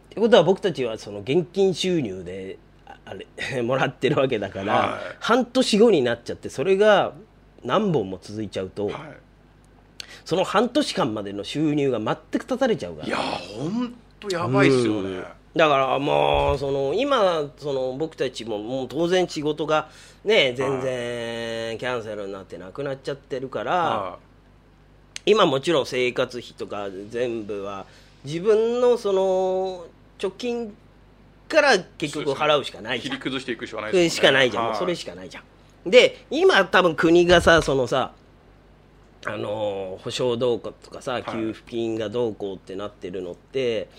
[0.10, 3.28] てことは僕たちはその現金収入でああれ
[3.62, 5.02] もらってるわけだから、はい。
[5.20, 7.14] 半年後になっちゃってそれが
[7.64, 9.12] 何本も続いちゃうと、い、は
[10.24, 13.08] その半年間までの収入が全く断たれちゃうから。
[13.08, 15.22] い、いや本当やばいっすよね。
[15.54, 19.90] だからもうその今その僕たちももう当然仕事が
[20.24, 24.20] ね全然キャンセルになってなくなっちゃってるから、は
[25.28, 27.86] 今もちろん生活費とか全部は
[28.24, 29.86] 自分のその
[30.18, 30.74] 貯金
[31.50, 33.12] から結局払うしかないいじゃん。
[33.12, 34.10] 切り崩していくしかないね。
[34.10, 35.90] しかないじゃん、それしかないじゃん。
[35.90, 38.14] で今多分国がさそのさ
[39.26, 41.24] あのー保証どうこうとかさい。
[41.24, 43.90] 給付金がどうこうってなってるのって、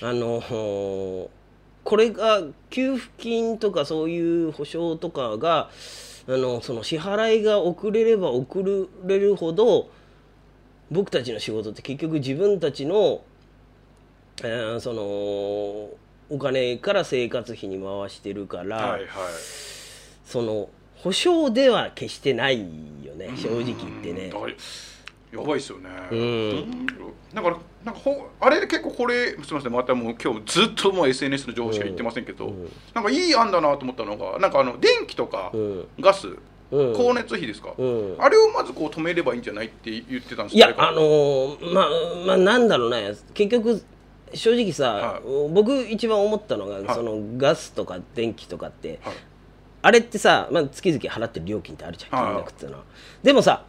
[0.00, 1.28] あのー
[1.82, 2.40] これが
[2.70, 5.70] 給付金とかそういう保証とかが
[6.28, 8.62] あのその支払いが遅れれば遅
[9.04, 9.90] れるほど
[10.92, 13.22] 僕たちの仕事って結局自分たちの、
[14.42, 15.02] えーその
[16.30, 19.08] お金から生活費に回してるから、はいはい。
[20.24, 22.60] その保証では決してない
[23.04, 24.30] よね正直言ってね。
[25.32, 25.90] やばいっすよね。
[26.10, 26.18] うん。
[26.18, 26.86] うん。
[27.34, 32.52] だからなんかほあれで結構これすみませんまたもう今日ずっともう SNS の情報しか言ってませんけど、
[32.94, 35.88] なんかいい案だなと思ったのがなんかあの電気とかうん。
[36.00, 36.38] ガス、うん
[36.72, 38.16] 光熱費ですか、うん。
[38.18, 41.88] あれをまずこう止めればいいんじゃないって言ってたんですいやあのーまあ
[42.26, 43.14] まあなんだろうね。
[43.34, 43.84] 結局
[44.34, 45.22] 正直さ、はい。
[45.52, 46.94] 僕一番思ったのが、い。
[46.94, 49.14] そのガスとか電気とかって、はい。
[49.82, 52.32] あれってさ、まあ、月々払ってる料金ってあるじゃんはい。
[52.32, 52.84] 金額っていうのは、
[53.22, 53.64] でもさ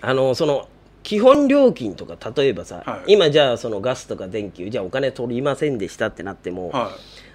[0.00, 0.68] あのその
[1.02, 3.14] 基本料金とか例えばさ、はい。
[3.14, 6.92] 今じゃあそのガスとか電気じゃあお金取りませんでしたってなっても、は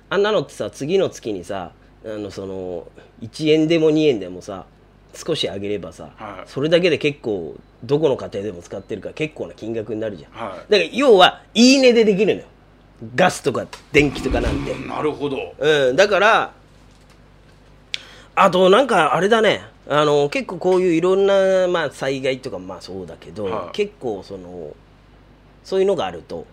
[0.10, 1.72] あんなのってさ次の月にさ
[2.06, 2.88] あのその
[3.22, 4.66] 1円でも2円でもさ
[5.14, 6.50] 少し上げればさ、はい。
[6.50, 10.72] それだけで結構どこの家庭でも使ってるから結構な金額になるじゃん、はい。
[10.72, 12.48] だから要はいい値でできるのよ。
[13.16, 15.54] ガスとか電気とかなんて、いなるほど。
[15.58, 16.54] うん、だから
[18.36, 19.62] あとなんかあれだね。
[19.88, 23.72] あの結構こういういろんな、まあ、災害とかまあそうだけど、はい。
[23.72, 24.76] 結構その
[25.64, 26.46] そういうのがあると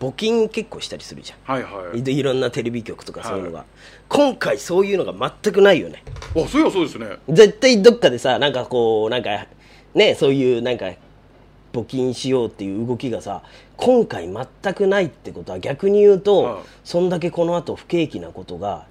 [0.00, 1.38] 募金結構したりするじゃん。
[1.54, 1.98] はいはい。
[1.98, 3.64] いいろんなテレビ局とかそういうのが、
[4.08, 6.04] 今回そういうのが全くないよね。
[6.36, 7.16] あそういやそうですね。
[7.28, 9.46] 絶対どっかでさなんかこうなんか
[9.94, 10.92] ねそういうなんか
[11.72, 13.42] 募金しようっていう動きがさ
[13.76, 16.62] 今回全くないってことは逆に言うと、はい。
[16.84, 18.86] そんだけこの後不景気なことが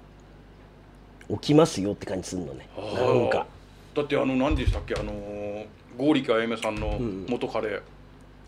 [1.30, 2.68] 起きますよって感じするのね。
[2.76, 3.46] なんか。
[3.94, 4.94] だってあの何でしたっけ？
[4.94, 6.96] あのー剛力あやめさんの
[7.28, 7.82] 元彼、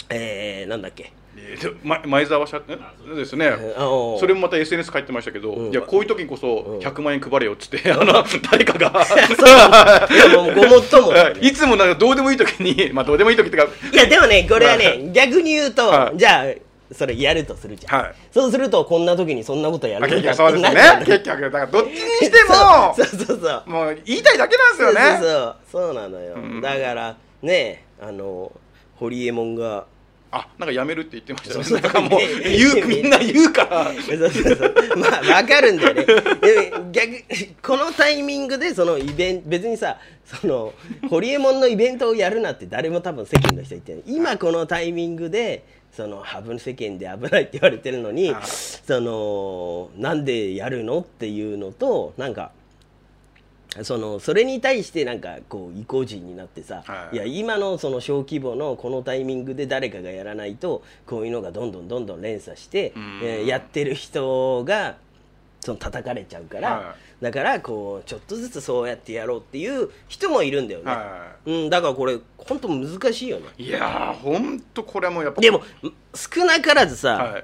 [0.08, 1.12] えー、なんだっけ？
[2.04, 3.14] 前澤社え？
[3.14, 3.36] です。
[3.36, 3.52] ね。
[4.18, 5.70] それもまた SNS 書いてましたけど、うん。
[5.70, 8.90] いやこういう時にこそ100万円配れよっつって、 あの誰かが。
[10.54, 16.18] ごもっとも いつもなんかどうでもいい時にまあどうでもいい時ってかいやでもねこれはね逆に言うと、はい。
[16.18, 16.44] じゃあ
[16.92, 18.14] それやるとするじゃん、はい。
[18.32, 21.04] そうするとこんな時にそんなことやあ結るのか局そうですね。
[21.06, 23.40] 結局だからどっちにしてもそうそうそう。
[23.40, 25.00] そうもう言いたいだけなんですよね。
[25.20, 25.82] そうそうそう。
[25.86, 26.60] そうなのよ、うん。
[26.60, 28.52] だからねあの
[28.96, 29.86] 堀エモ門が
[30.32, 33.92] あなんかやめるって言ってましたよそうもう 言うみんな言うから。
[33.92, 34.74] そうそうそう。
[34.96, 36.04] まあわかるんだよね。
[36.04, 37.12] でも逆
[37.62, 40.72] このタイミングでそのイベント別にさその
[41.08, 52.52] ホリエモンのイベントをやるなって誰も多分世間の人言ってない今このタイミングでそのハブ世間で危ないって言われてるのにはいそのなんでやるのっていうのとなんか
[53.82, 57.16] そのそれに対してなんかこう意固地になってさ、はい。
[57.16, 63.20] い、や今のその小規模のこのタイミングで誰かがやらないとこういうのがどんどんどんどん連鎖して、うん。
[63.22, 64.96] えーやってる人が
[65.60, 73.48] その叩かれちゃうから、はだからこうちょっとずつそうやってやろうっていう人もいるんだよね、はうん、だからこれ本当難しいよね。
[73.58, 75.62] いいやーほんとこれはもうやっぱでも
[76.14, 77.42] 少なからずさ、は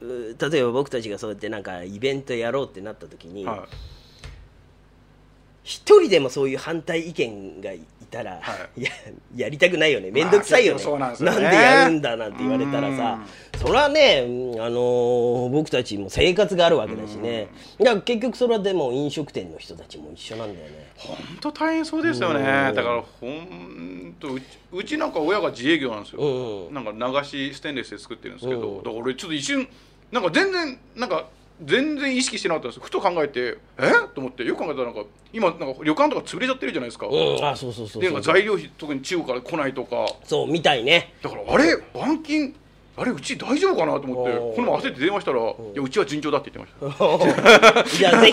[0.00, 3.44] う例えば僕たちがそうやってなんかイベントやろうってなった時に、い。
[3.44, 3.66] は
[5.64, 8.82] 一人でもそういう反対意見がいたら、、はい。
[8.82, 8.90] や
[9.34, 10.10] やりたくないよね。
[10.10, 11.50] 面倒くさいよね,、まあなんでね。
[11.50, 13.18] でやるんだなんて言われたらさ。
[13.58, 17.48] それはね、うんあのー僕たちも生活があるわけだしね。
[17.78, 20.92] だから結局それはでも飲食店の人たちも一緒なんだよね。
[20.96, 22.40] ほんと大変そうですよね。
[22.40, 22.74] うん。
[22.74, 26.74] だからほんとうちうちなんか親が自営業なんですよ、うん。
[26.74, 28.76] なんか流しステンレスで作ってるんですけど、うん。
[28.78, 29.66] だから俺ちょっと一瞬
[30.12, 31.26] なんか全然なんか
[31.62, 32.80] 全然意識してなかったんです。
[32.80, 33.92] ふと考えてえ？
[34.14, 37.44] と思ってよく考えたらなんか今なんか旅館とか潰れちゃってるじゃないですか、うん。
[37.44, 40.06] あそうそうそうで材料費特に中国から来ないとか。
[40.24, 41.14] そうみたいね。
[41.22, 41.76] だからあれ？
[41.94, 42.54] 板金？
[42.96, 45.42] あれうち大丈夫かなと思ってこの前焦って電話したら「い
[45.74, 47.84] やうちは順調だ」って言ってました。
[47.88, 48.30] じゃあぜ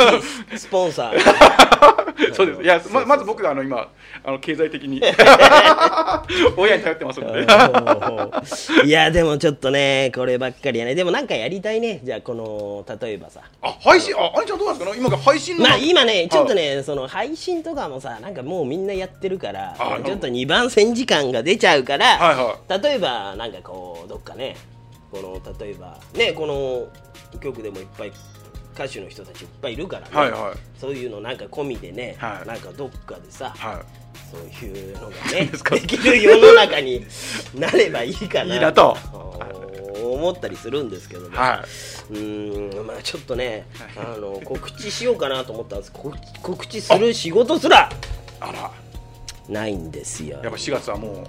[0.51, 1.17] ひスポンサー
[2.33, 2.61] そうです。
[2.61, 3.87] いやままず僕があの今
[4.23, 5.01] あの経済的に
[6.57, 7.45] 親に頼ってますので
[8.85, 10.95] いやでもちょっとねこればっかりやね。
[10.95, 12.01] でもなんかやりたいね。
[12.03, 13.41] じゃあこの例えばさ。
[13.61, 14.15] あ配信？
[14.15, 14.95] ああんちゃんどうなんですか？
[14.97, 24.55] 今が配信のまあ今ねちょっとねその配信とかもさなんかもうみんなやってるからあちょっと2番線時間が出ちゃうから、はいは例えばなんかこうどっかね
[25.11, 26.87] この例えばねこの
[27.39, 28.11] 曲でもいっぱい
[28.73, 30.79] 歌手の人たちいっぱいいるからね、はいはい。
[30.79, 32.47] そういうのなんか込みでね、はい。
[32.47, 33.83] なんかどっかでさ、は
[34.31, 37.05] そういうのがねできる世の中に
[37.53, 38.97] なればいいかないいなと。
[40.03, 41.37] 思ったりするんですけども、い。
[41.37, 41.65] は
[42.09, 43.65] うーんまあちょっとね
[43.95, 45.91] あの告知しようかなと思ったんです。
[45.91, 47.89] 告告知する仕事すらい
[48.39, 48.71] あら。
[49.49, 50.39] ないんですよ。
[50.43, 51.25] やっぱ4月はも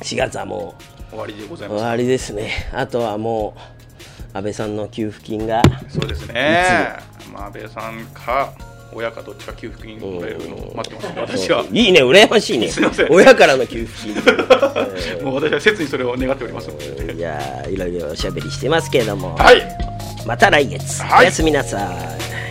[0.00, 0.74] 4月はも
[1.08, 2.70] う終わりでございう終ますわりですね。
[2.72, 3.75] あとはもう
[4.32, 6.64] 安倍さんの給付金がそうですね。
[7.32, 8.52] まあ安倍さんか
[8.92, 11.64] 親かどっちか給付金もらえるのを待ってます私は。
[11.70, 12.68] いいね羨ましいね。
[12.68, 13.08] すいません。
[13.10, 14.14] 親からの給付金、え
[15.20, 16.68] ーもう私は切にそれを願っております。
[16.68, 19.62] のでいやーいろいろおしゃべりしてますけれども、はい。
[20.26, 21.20] また来月、はい。
[21.20, 22.45] おやすみなさい